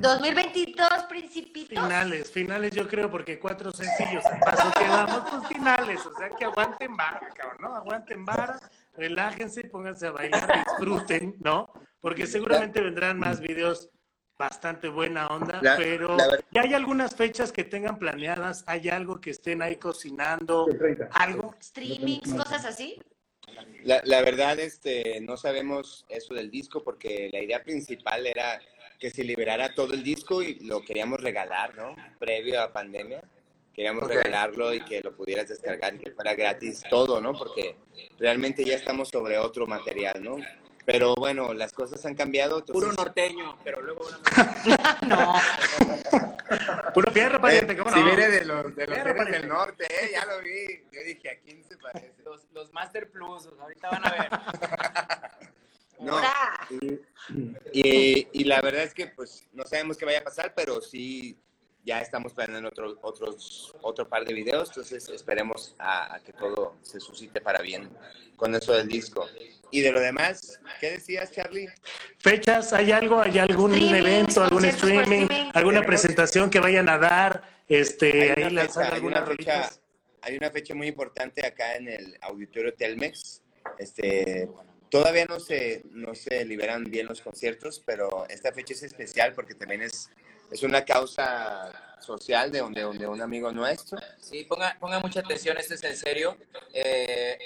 [0.00, 1.68] 2022, principitos.
[1.70, 6.28] Finales, finales yo creo, porque cuatro sencillos al paso que vamos, pues finales, o sea
[6.30, 7.76] que aguanten vara, cabrón, ¿no?
[7.76, 8.58] Aguanten vara,
[8.96, 11.72] relájense, pónganse a bailar, disfruten, ¿no?
[12.00, 13.90] Porque seguramente vendrán más videos
[14.38, 18.64] bastante buena onda, La- pero la ¿ya hay algunas fechas que tengan planeadas?
[18.66, 20.66] ¿Hay algo que estén ahí cocinando?
[21.12, 21.54] ¿Algo?
[21.62, 22.98] Streamings, cosas así.
[23.84, 28.60] La, la verdad, este, no sabemos eso del disco porque la idea principal era
[29.00, 31.96] que se liberara todo el disco y lo queríamos regalar, ¿no?
[32.18, 33.22] Previo a pandemia.
[33.74, 34.10] Queríamos Ok.
[34.10, 37.32] regalarlo y que lo pudieras descargar y que fuera gratis todo, ¿no?
[37.32, 37.76] Porque
[38.18, 40.36] realmente ya estamos sobre otro material, ¿no?
[40.84, 42.58] Pero bueno, las cosas han cambiado.
[42.58, 44.04] entonces- Puro norteño, pero luego
[45.06, 45.34] No.
[46.94, 48.04] Puro fierro, pariente, Eh, ¿cómo si no?
[48.06, 49.38] viene de los, de los Fierro, pariente.
[49.40, 50.10] del norte, ¿eh?
[50.12, 50.84] Ya lo vi.
[50.92, 52.12] Yo dije, ¿a quién se parece?
[52.24, 54.30] los, los Master Plus, ahorita van a ver.
[56.00, 56.18] No.
[57.72, 61.38] Y, y la verdad es que pues no sabemos qué vaya a pasar, pero sí
[61.84, 66.76] ya estamos planeando otro, otros, otro par de videos, entonces esperemos a, a que todo
[66.82, 67.88] se suscite para bien
[68.36, 69.26] con eso del disco.
[69.70, 71.68] Y de lo demás, ¿qué decías, Charlie?
[72.18, 72.72] ¿Fechas?
[72.72, 73.20] ¿Hay algo?
[73.20, 75.50] ¿Hay algún Streamings, evento, algún streaming, streaming.
[75.54, 77.42] alguna presentación que vayan a dar?
[77.68, 79.80] Este, Hay ahí una, lanzando fecha, hay, una algunas
[80.22, 83.42] hay una fecha muy importante acá en el auditorio Telmex.
[83.78, 84.48] Este,
[84.90, 89.54] todavía no se, no se liberan bien los conciertos, pero esta fecha es especial porque
[89.54, 90.10] también es,
[90.50, 93.98] es una causa social de donde, donde un amigo nuestro.
[94.20, 96.36] Sí, ponga, ponga mucha atención, esto es en serio.
[96.72, 97.38] Eh,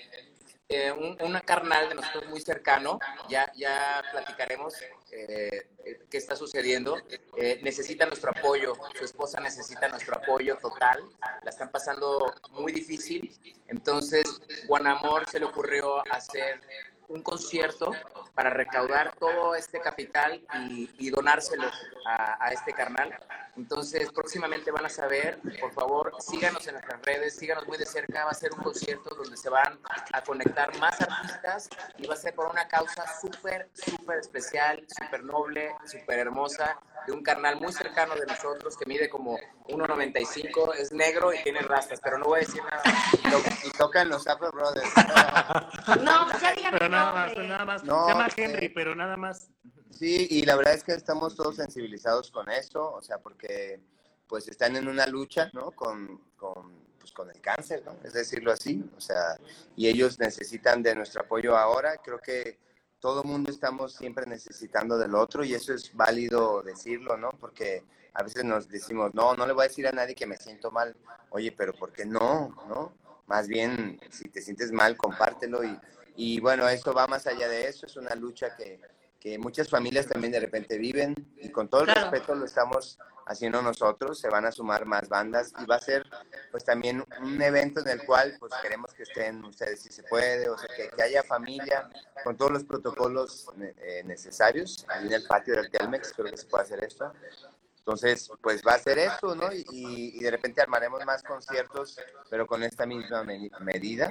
[0.67, 4.75] eh, un, una carnal de nosotros muy cercano, ya, ya platicaremos
[5.13, 5.69] eh,
[6.11, 6.97] qué está sucediendo.
[7.37, 11.05] Eh, necesita nuestro apoyo, su esposa necesita nuestro apoyo total,
[11.43, 13.31] la están pasando muy difícil.
[13.69, 16.61] Entonces, Juan Amor se le ocurrió hacer
[17.09, 17.93] un concierto
[18.35, 21.69] para recaudar todo este capital y, y donárselo
[22.07, 23.17] a, a este carnal.
[23.57, 28.25] Entonces, próximamente van a saber, por favor, síganos en nuestras redes, síganos muy de cerca.
[28.25, 29.79] Va a ser un concierto donde se van
[30.13, 35.23] a conectar más artistas y va a ser por una causa súper, súper especial, súper
[35.23, 39.39] noble, súper hermosa, de un carnal muy cercano de nosotros que mide como
[39.69, 42.83] 1,95, es negro y tiene rastas, pero no voy a decir nada.
[43.67, 44.89] Y tocan los Afro Brothers.
[46.03, 47.85] No, pues ya díganme Pero nada más, nada más.
[47.85, 49.49] No, Se llama eh, Henry, pero nada más.
[49.91, 53.81] Sí, y la verdad es que estamos todos sensibilizados con eso, o sea, porque
[54.27, 55.71] pues están en una lucha, ¿no?
[55.71, 57.97] Con, con, pues, con el cáncer, ¿no?
[58.03, 59.39] Es decirlo así, o sea,
[59.77, 61.99] y ellos necesitan de nuestro apoyo ahora.
[61.99, 62.59] Creo que
[62.99, 67.29] todo el mundo estamos siempre necesitando del otro y eso es válido decirlo, ¿no?
[67.39, 67.85] Porque
[68.15, 70.71] a veces nos decimos, no, no le voy a decir a nadie que me siento
[70.71, 70.97] mal.
[71.31, 72.55] Oye, pero ¿por qué no?
[72.69, 72.93] ¿No?
[73.27, 75.79] Más bien, si te sientes mal, compártelo y,
[76.17, 78.81] y bueno, eso va más allá de eso, es una lucha que,
[79.19, 82.11] que muchas familias también de repente viven y con todo el Claro.
[82.11, 86.05] respeto lo estamos haciendo nosotros, se van a sumar más bandas y va a ser
[86.51, 90.51] pues también un evento en el cual pues queremos que estén ustedes si se puede,
[90.51, 91.89] o sea, que, que haya familia
[92.23, 96.45] con todos los protocolos eh, necesarios ahí en el patio del Telmex, creo que se
[96.45, 97.11] puede hacer esto.
[97.87, 99.53] Entonces, pues va a ser esto, ¿no?
[99.53, 101.99] Y, y- de repente armaremos más conciertos,
[102.31, 104.09] pero con esta misma me- medida.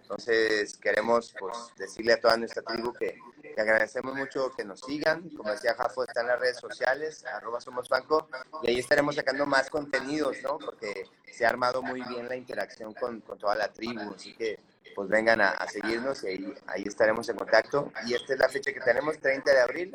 [0.00, 5.28] Entonces, queremos pues decirle a toda nuestra tribu que, que agradecemos mucho que nos sigan.
[5.30, 8.28] Como decía Jafo, está en las redes sociales, arroba somos banco,
[8.62, 10.58] y ahí estaremos sacando más contenidos, ¿no?
[10.58, 14.60] Porque se ha armado muy bien la interacción con, con toda la tribu, así que
[14.94, 17.92] pues vengan a, a seguirnos y ahí, ahí estaremos en contacto.
[18.06, 19.94] Y esta es la fecha que tenemos, 30 de abril.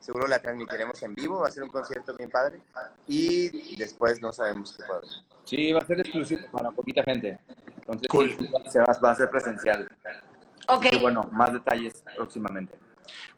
[0.00, 2.60] Seguro la transmitiremos en vivo, va a ser un concierto bien padre.
[3.06, 5.06] Y después no sabemos qué puede.
[5.44, 7.38] Sí, va a ser exclusivo para poquita gente.
[7.76, 8.36] Entonces, Cool.
[8.38, 9.88] sí, se va, va a ser presencial.
[10.68, 10.86] Ok.
[10.92, 12.78] Y bueno, más detalles próximamente.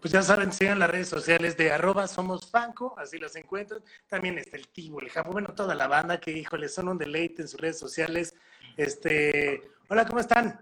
[0.01, 3.83] Pues ya saben, sigan las redes sociales de arroba somos Fanco, así las encuentran.
[4.09, 7.43] También está el Tibo, el Japo, bueno, toda la banda que, híjole, son un deleite
[7.43, 8.35] en sus redes sociales.
[8.77, 10.61] Este, hola, ¿cómo están?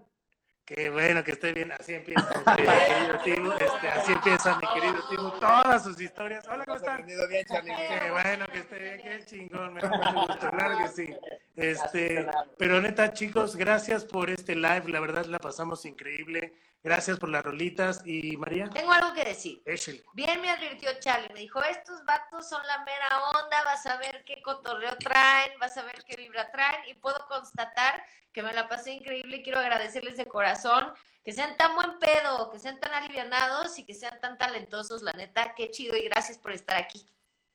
[0.73, 5.03] Qué bueno que esté bien, así empieza mi querido Tibo, este, así empieza mi querido
[5.09, 6.47] Tibo, todas sus historias.
[6.47, 7.05] Hola, ¿cómo están?
[7.05, 7.73] bien, Charlie.
[7.75, 11.13] Qué bueno que esté bien, qué chingón, me da mucho gusto, claro que sí.
[11.57, 12.25] Este,
[12.57, 16.53] pero neta, chicos, gracias por este live, la verdad la pasamos increíble.
[16.83, 19.61] Gracias por las rolitas y María, Tengo algo que decir.
[19.65, 20.03] échale.
[20.13, 24.23] Bien me advirtió Charlie, me dijo, estos vatos son la mera onda, vas a ver
[24.25, 28.03] qué cotorreo traen, vas a ver qué vibra traen, y puedo constatar
[28.33, 30.91] que me la pasé increíble y quiero agradecerles de corazón
[31.23, 35.13] que sean tan buen pedo, que sean tan alivianados y que sean tan talentosos, la
[35.13, 37.05] neta, qué chido y gracias por estar aquí.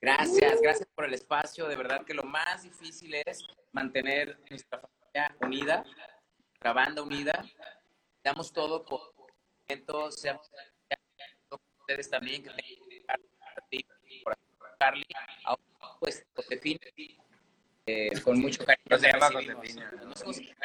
[0.00, 1.66] Gracias, gracias por el espacio.
[1.66, 5.84] De verdad que lo más difícil es mantener nuestra familia unida,
[6.60, 7.44] la banda unida.
[8.22, 9.15] Damos todo por
[10.10, 10.50] seamos
[11.80, 12.50] ustedes también, que
[14.24, 14.36] por
[14.78, 15.04] Carly,
[16.00, 16.80] pues Josefina,
[17.86, 18.84] eh, con mucho cariño.
[18.90, 19.30] No se llama.
[20.24, 20.56] Josefina.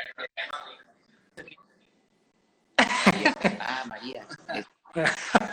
[3.60, 4.28] Ah, María.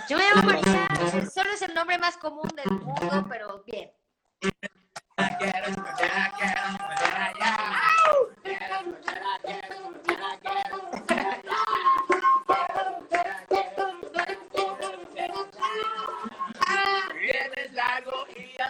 [0.08, 3.92] Yo me llamo María, solo es el nombre más común del mundo, pero bien.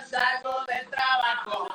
[0.07, 1.69] salgo del trabajo.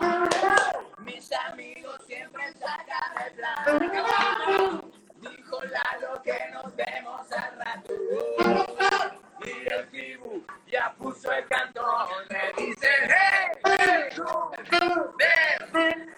[1.00, 4.92] Mis amigos siempre sacan el plan.
[5.22, 7.94] Dijo Lalo que nos vemos al rato.
[9.46, 12.08] Y el tribu ya puso el cantón.
[12.30, 14.26] Me dice, hey, hey, tú,
[15.18, 16.14] ven,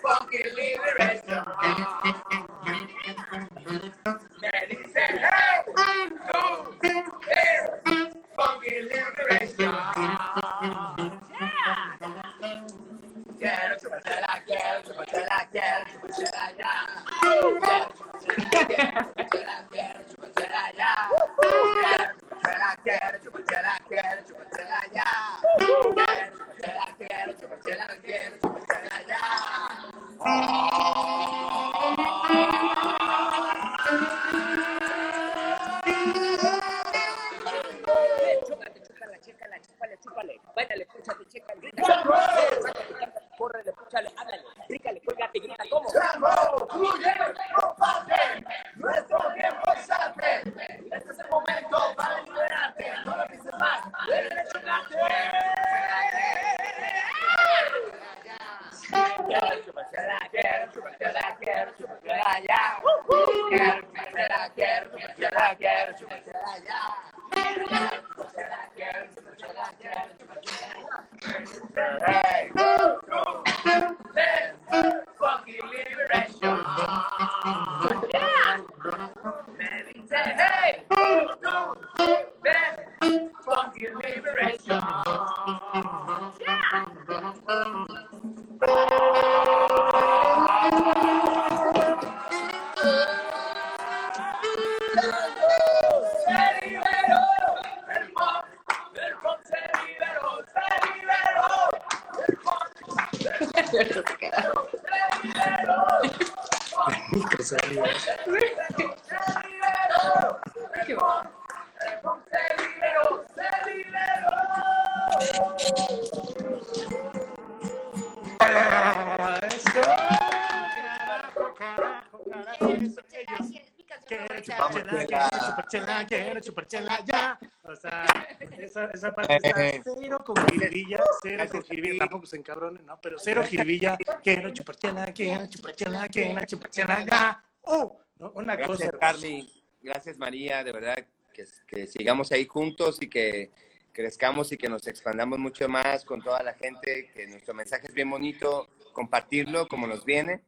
[129.44, 129.82] Eh.
[129.84, 133.00] cero con jiribilla, cero con jiribilla, tampoco se encabronen, ¿no?
[133.02, 137.44] Pero cero jiribilla, quiero chuparchela, quiero chuparchela, quiero chuparchela ya.
[137.62, 138.00] ¡Oh!
[138.20, 138.32] ¿no?
[138.36, 139.00] Una Gracias, cosa.
[139.00, 139.50] Carly.
[139.82, 140.64] Gracias, María.
[140.64, 143.52] De verdad, que, que sigamos ahí juntos y que
[143.96, 147.94] crezcamos y que nos expandamos mucho más con toda la gente, que nuestro mensaje es
[147.94, 150.42] bien bonito, compartirlo como nos viene,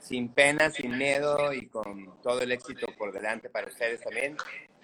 [0.00, 4.36] sin pena, sin miedo y con todo el éxito por delante para ustedes también.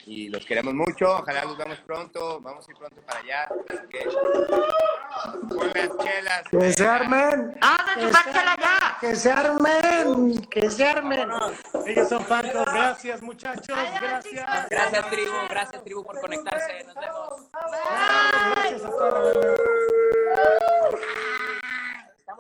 [0.07, 3.49] Y los queremos mucho, ojalá los veamos pronto, vamos a ir pronto para allá.
[3.69, 4.05] Así que,
[5.49, 6.43] con las chelas.
[6.51, 7.59] Que se armen.
[7.61, 8.97] ¡Vamos a chupársela ya!
[9.01, 10.41] Que se armen.
[10.47, 11.31] Que se armen.
[11.87, 12.65] Ellos son Fancos.
[12.67, 13.79] Gracias, muchachos.
[14.01, 14.69] Gracias.
[14.71, 15.33] Gracias, tribu.
[15.49, 16.85] Gracias, tribu, por conectarse.
[16.85, 17.51] Nos vemos.
[18.55, 19.57] Gracias a banda.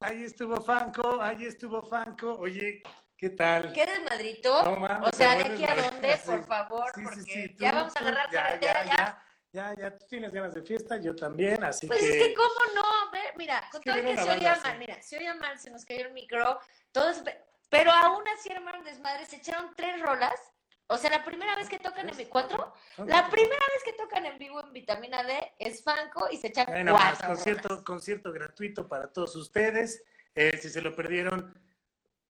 [0.02, 2.34] Ahí estuvo Fanco, ahí estuvo Fanco.
[2.38, 2.82] Oye,
[3.20, 3.72] ¿qué tal?
[3.74, 4.62] ¿Qué desmadrito?
[4.64, 6.16] No mames, o sea, ¿de aquí a dónde?
[6.24, 6.46] Por sí.
[6.48, 9.24] favor, Sí, sí, porque sí, ya tú- vamos a agarrar ya, carretera, ya, ya.
[9.52, 12.28] Ya, ya, tú tienes ganas de fiesta, yo también, así Pues es que...
[12.28, 13.10] que, ¿cómo no?
[13.12, 14.78] Ve, mira, con que todo que una se oía mal, así.
[14.78, 16.60] mira, se oía mal, se nos cayó el micro,
[16.92, 20.40] todo eso, pe- pero aún así, hermano desmadre, se echaron tres rolas.
[20.86, 22.72] O sea, la primera vez que tocan en ¿cuatro?
[23.06, 26.66] La primera vez que tocan en vivo en Vitamina D es Fanco y se echan
[26.66, 27.28] Bueno, más cuatro.
[27.28, 30.02] concierto, concierto gratuito para todos ustedes.
[30.34, 31.54] Eh, si se lo perdieron,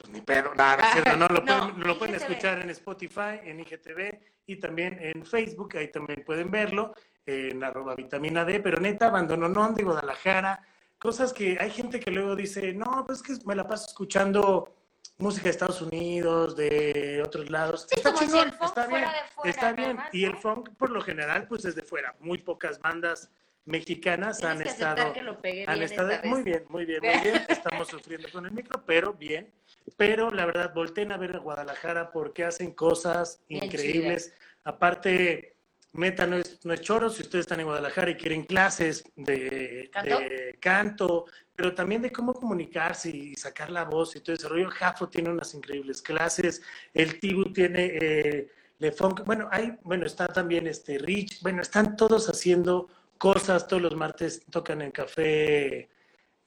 [0.00, 0.82] pues ni pedo, nada,
[1.18, 5.76] no lo, No, pueden, lo pueden escuchar en Spotify, en IGTV y también en Facebook,
[5.76, 6.94] ahí también pueden verlo,
[7.26, 10.62] en arroba vitamina D, pero neta, abandononón de Guadalajara,
[10.98, 14.74] cosas que hay gente que luego dice, no, pues que me la paso escuchando
[15.18, 17.86] música de Estados Unidos, de otros lados.
[17.88, 19.98] Sí, está como si chingón, el funk está bien, fuera de fuera está bien.
[20.12, 22.16] Y el funk, por lo general, pues es de fuera.
[22.20, 23.30] Muy pocas bandas
[23.66, 26.30] mexicanas han estado, que lo pegué han estado esta vez.
[26.30, 27.44] muy bien, muy bien, muy bien.
[27.48, 29.52] Estamos sufriendo con el micro, pero bien.
[29.96, 34.32] Pero la verdad, volteen a ver a Guadalajara porque hacen cosas Bien increíbles.
[34.64, 35.56] Aparte,
[35.92, 39.90] Meta no es, no es choro, si ustedes están en Guadalajara y quieren clases de
[39.92, 40.18] ¿Canto?
[40.20, 41.24] de canto,
[41.56, 44.70] pero también de cómo comunicarse y sacar la voz y todo ese rollo.
[44.70, 46.62] Jafo tiene unas increíbles clases,
[46.94, 51.96] el Tibu tiene eh, Le Funk, bueno, hay, bueno, está también este Rich, bueno, están
[51.96, 55.88] todos haciendo cosas, todos los martes tocan en café,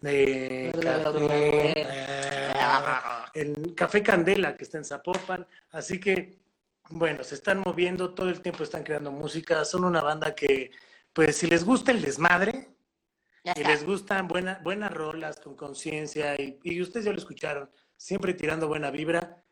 [0.06, 0.72] eh,
[3.34, 6.44] en Café Candela, que está en Zapopan, así que
[6.90, 10.72] bueno, se están moviendo, todo el tiempo están creando música, son una banda que,
[11.14, 12.70] pues, si les gusta el desmadre,
[13.56, 18.34] y les gustan buena, buenas rolas con conciencia, y, y ustedes ya lo escucharon, siempre
[18.34, 19.44] tirando buena vibra,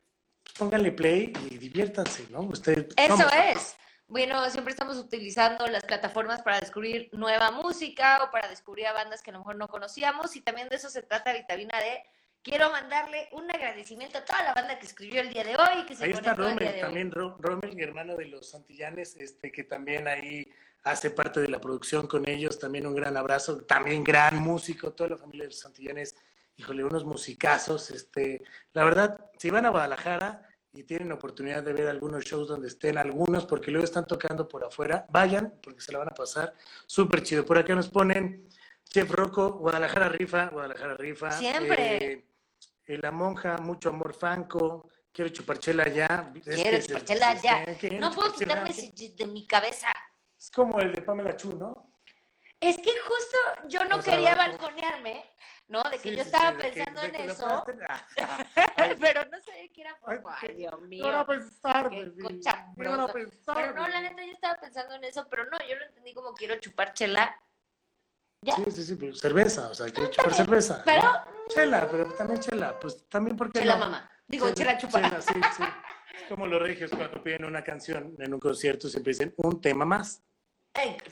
[0.58, 2.41] pónganle play y diviértanse, ¿no?
[2.41, 3.34] Usted, Eso vamos.
[3.56, 3.76] es.
[4.12, 9.22] Bueno, siempre estamos utilizando las plataformas para descubrir nueva música o para descubrir a bandas
[9.22, 12.03] que a lo mejor no conocíamos y también de eso se trata Vitamina D.
[12.43, 15.95] Quiero mandarle un agradecimiento a toda la banda que escribió el día de hoy, que
[15.95, 20.45] se Ahí está Rommel, también Ro- Rommel, hermano de los Santillanes, este, que también ahí
[20.84, 22.59] hace parte de la producción con ellos.
[22.59, 26.18] También un gran abrazo, también gran músico, toda la familia de los Santillanes,
[26.57, 27.91] híjole, unos musicazos.
[27.91, 28.41] Este,
[28.74, 32.97] la verdad, si van a Guadalajara y tienen oportunidad de ver algunos shows donde estén
[32.97, 36.53] algunos, porque luego están tocando por afuera, vayan, porque se la van a pasar
[36.86, 37.45] súper chido.
[37.45, 38.47] Por acá nos ponen
[38.86, 41.32] Chef Rocco, Guadalajara rifa, Guadalajara rifa.
[41.32, 41.97] Siempre.
[41.97, 42.26] Eh,
[42.88, 46.32] eh, la monja, mucho amor Franco, quiero chuparchela ya.
[46.45, 47.65] Es Quiero chuparchela ya.
[47.78, 49.88] ¿Quiero No puedo quitarme de mi cabeza.
[50.38, 51.91] Es como el de Pamela Chu, ¿no?
[52.59, 55.26] Es que justo yo no O sea, quería balconearme,
[55.72, 55.82] ¿no?
[55.84, 57.65] De que Sí, yo sí, estaba sí, de que- pensando en eso,
[58.99, 61.03] pero no sabía que era Ay, Dios mío.
[61.05, 65.03] ¿Qué van a pensar, van a pensar, Pero no, la neta, yo estaba pensando en
[65.05, 67.36] eso, pero no, yo lo entendí como quiero chupar chela.
[68.41, 68.55] Ya.
[68.55, 70.82] Sí, sí, sí, pero cerveza, o sea, quiero chupar cerveza.
[70.84, 71.26] Pero, ¿no?
[71.47, 74.09] Chela, pero también chela, pues también porque chela mamá.
[74.28, 75.01] Digo, chela chupa.
[75.01, 75.63] Chela, sí, sí.
[76.22, 79.86] Es como los regios cuando piden una canción en un concierto siempre dicen un tema
[79.86, 80.22] más.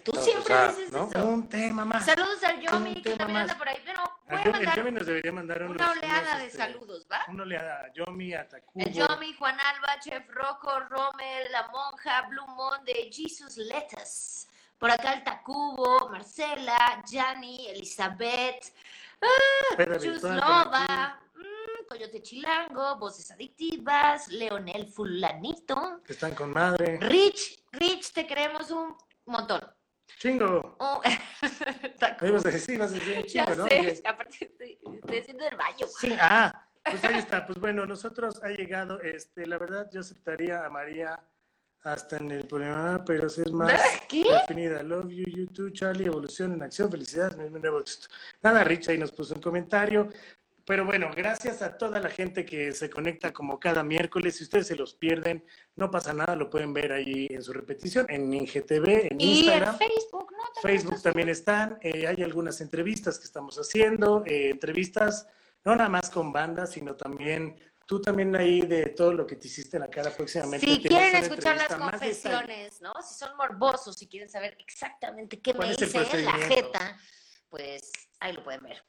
[0.04, 1.10] Tú O siempre sea, dices ¿no?
[1.10, 1.26] eso.
[1.26, 2.06] Un tema más.
[2.06, 3.78] Saludos al Yomi, que también anda por ahí.
[3.86, 6.46] Pero voy El a el mandar Yomi nos debería mandar unos, una oleada unos, de
[6.46, 7.26] este, saludos, ¿va?
[7.28, 8.86] Una oleada a Yomi, a Tacubo.
[8.86, 14.48] El Yomi, Juan Alba, Chef Rocco, Rommel, La Monja, Blue Monday, Jesus Letas.
[14.78, 18.74] Por acá el Tacubo, Marcela, Yanni, Elizabeth,
[19.22, 26.52] ah, Pedro Chus Virtual, Nova, mm, Coyote Chilango, Voces Adictivas, Leonel Fulanito, que están con
[26.54, 26.98] madre.
[27.02, 28.96] Rich, Rich, te queremos un
[29.32, 29.62] montón.
[30.18, 30.76] Chingo.
[30.80, 31.02] Oh,
[32.20, 33.68] Ahí vas a decir, vas a decir un ya chingo, ¿no?
[33.68, 35.88] sé, aparte estoy, estoy haciendo el baño.
[36.00, 37.46] Sí, ah, pues ahí está.
[37.46, 41.20] Pues bueno, nosotros ha llegado, este, la verdad yo aceptaría a María
[41.84, 43.72] hasta en el programa, pero si es más
[44.10, 44.24] ¿Qué?
[44.30, 44.84] definida.
[44.84, 48.08] Love you, YouTube, Charlie, evolución en acción, felicidades, mi nuevo éxito.
[48.42, 50.10] Nada, Rich ahí nos puso un comentario.
[50.70, 54.38] Pero bueno, gracias a toda la gente que se conecta como cada miércoles.
[54.38, 55.44] Si ustedes se los pierden,
[55.76, 59.74] no pasa nada, lo pueden ver ahí en su repetición, en IGTV, en Y Instagram.
[59.74, 65.26] en Facebook, Facebook también están, eh, hay algunas entrevistas que estamos haciendo, eh, entrevistas
[65.66, 69.48] no nada más con bandas, sino también tú también ahí de todo lo que te
[69.48, 70.68] hiciste en la cara próximamente.
[70.68, 72.94] Si quieren escuchar las confesiones, ¿no?
[73.02, 76.96] Si son morbosos, si quieren saber exactamente qué ¿Cuál me hice en la jeta,
[77.50, 78.84] pues ahí lo pueden ver.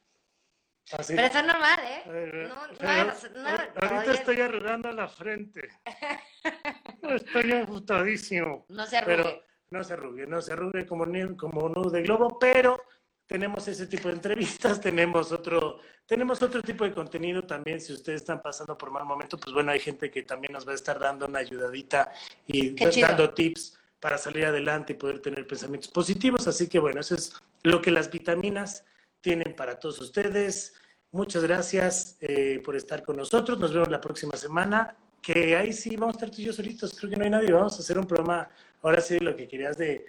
[0.97, 1.13] Así.
[1.15, 2.03] Pero está normal, ¿eh?
[2.05, 5.69] Eh, No, no, no, no, ahorita todavía- estoy arrugando la frente.
[7.03, 8.65] Estoy ajustadísimo.
[8.69, 9.15] No se arrugue.
[9.17, 11.05] Pero no se arrugue, no se arrugue como,
[11.37, 12.81] como nudo de globo, pero
[13.25, 17.79] tenemos ese tipo de entrevistas, tenemos otro, tenemos otro tipo de contenido también.
[17.79, 20.73] Si ustedes están pasando por mal momento, pues bueno, hay gente que también nos va
[20.73, 22.11] a estar dando una ayudadita
[22.47, 26.47] y dando tips para salir adelante y poder tener pensamientos positivos.
[26.47, 28.83] Así que bueno, eso es lo que las vitaminas
[29.21, 30.73] tienen para todos ustedes.
[31.11, 33.59] Muchas gracias eh, por estar con nosotros.
[33.59, 34.95] Nos vemos la próxima semana.
[35.21, 36.97] Que ahí sí vamos a estar tú y yo solitos.
[36.97, 37.51] Creo que no hay nadie.
[37.51, 38.49] Vamos a hacer un programa,
[38.81, 40.05] ahora sí, de lo que querías de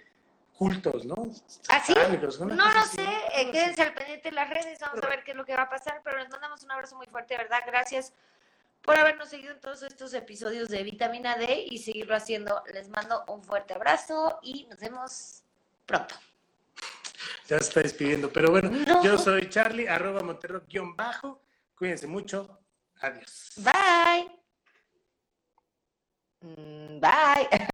[0.57, 1.15] cultos, ¿no?
[1.69, 1.93] ¿Ah, sí?
[1.93, 3.11] Satánicos, No lo así, sé, ¿no?
[3.11, 3.51] eh, así.
[3.51, 5.69] quédense al pendiente de las redes, vamos a ver qué es lo que va a
[5.69, 7.59] pasar, pero les mandamos un abrazo muy fuerte, ¿verdad?
[7.65, 8.13] Gracias
[8.83, 12.63] por habernos seguido en todos estos episodios de Vitamina D y seguirlo haciendo.
[12.73, 15.43] Les mando un fuerte abrazo y nos vemos
[15.85, 16.15] pronto.
[17.49, 18.31] Ya se está despidiendo.
[18.31, 19.03] Pero bueno, No.
[19.03, 21.41] yo soy Charlie, arroba Monterro guion bajo.
[21.75, 22.59] Cuídense mucho.
[23.01, 23.51] Adiós.
[23.57, 24.29] Bye.
[26.41, 27.67] Mm, Bye.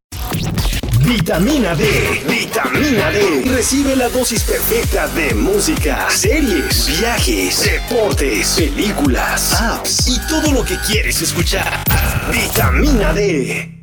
[1.06, 1.86] Vitamina D,
[2.28, 3.44] vitamina D.
[3.48, 10.78] Recibe la dosis perfecta de música, series, viajes, deportes, películas, apps y todo lo que
[10.86, 11.84] quieres escuchar.
[12.32, 13.79] Vitamina D.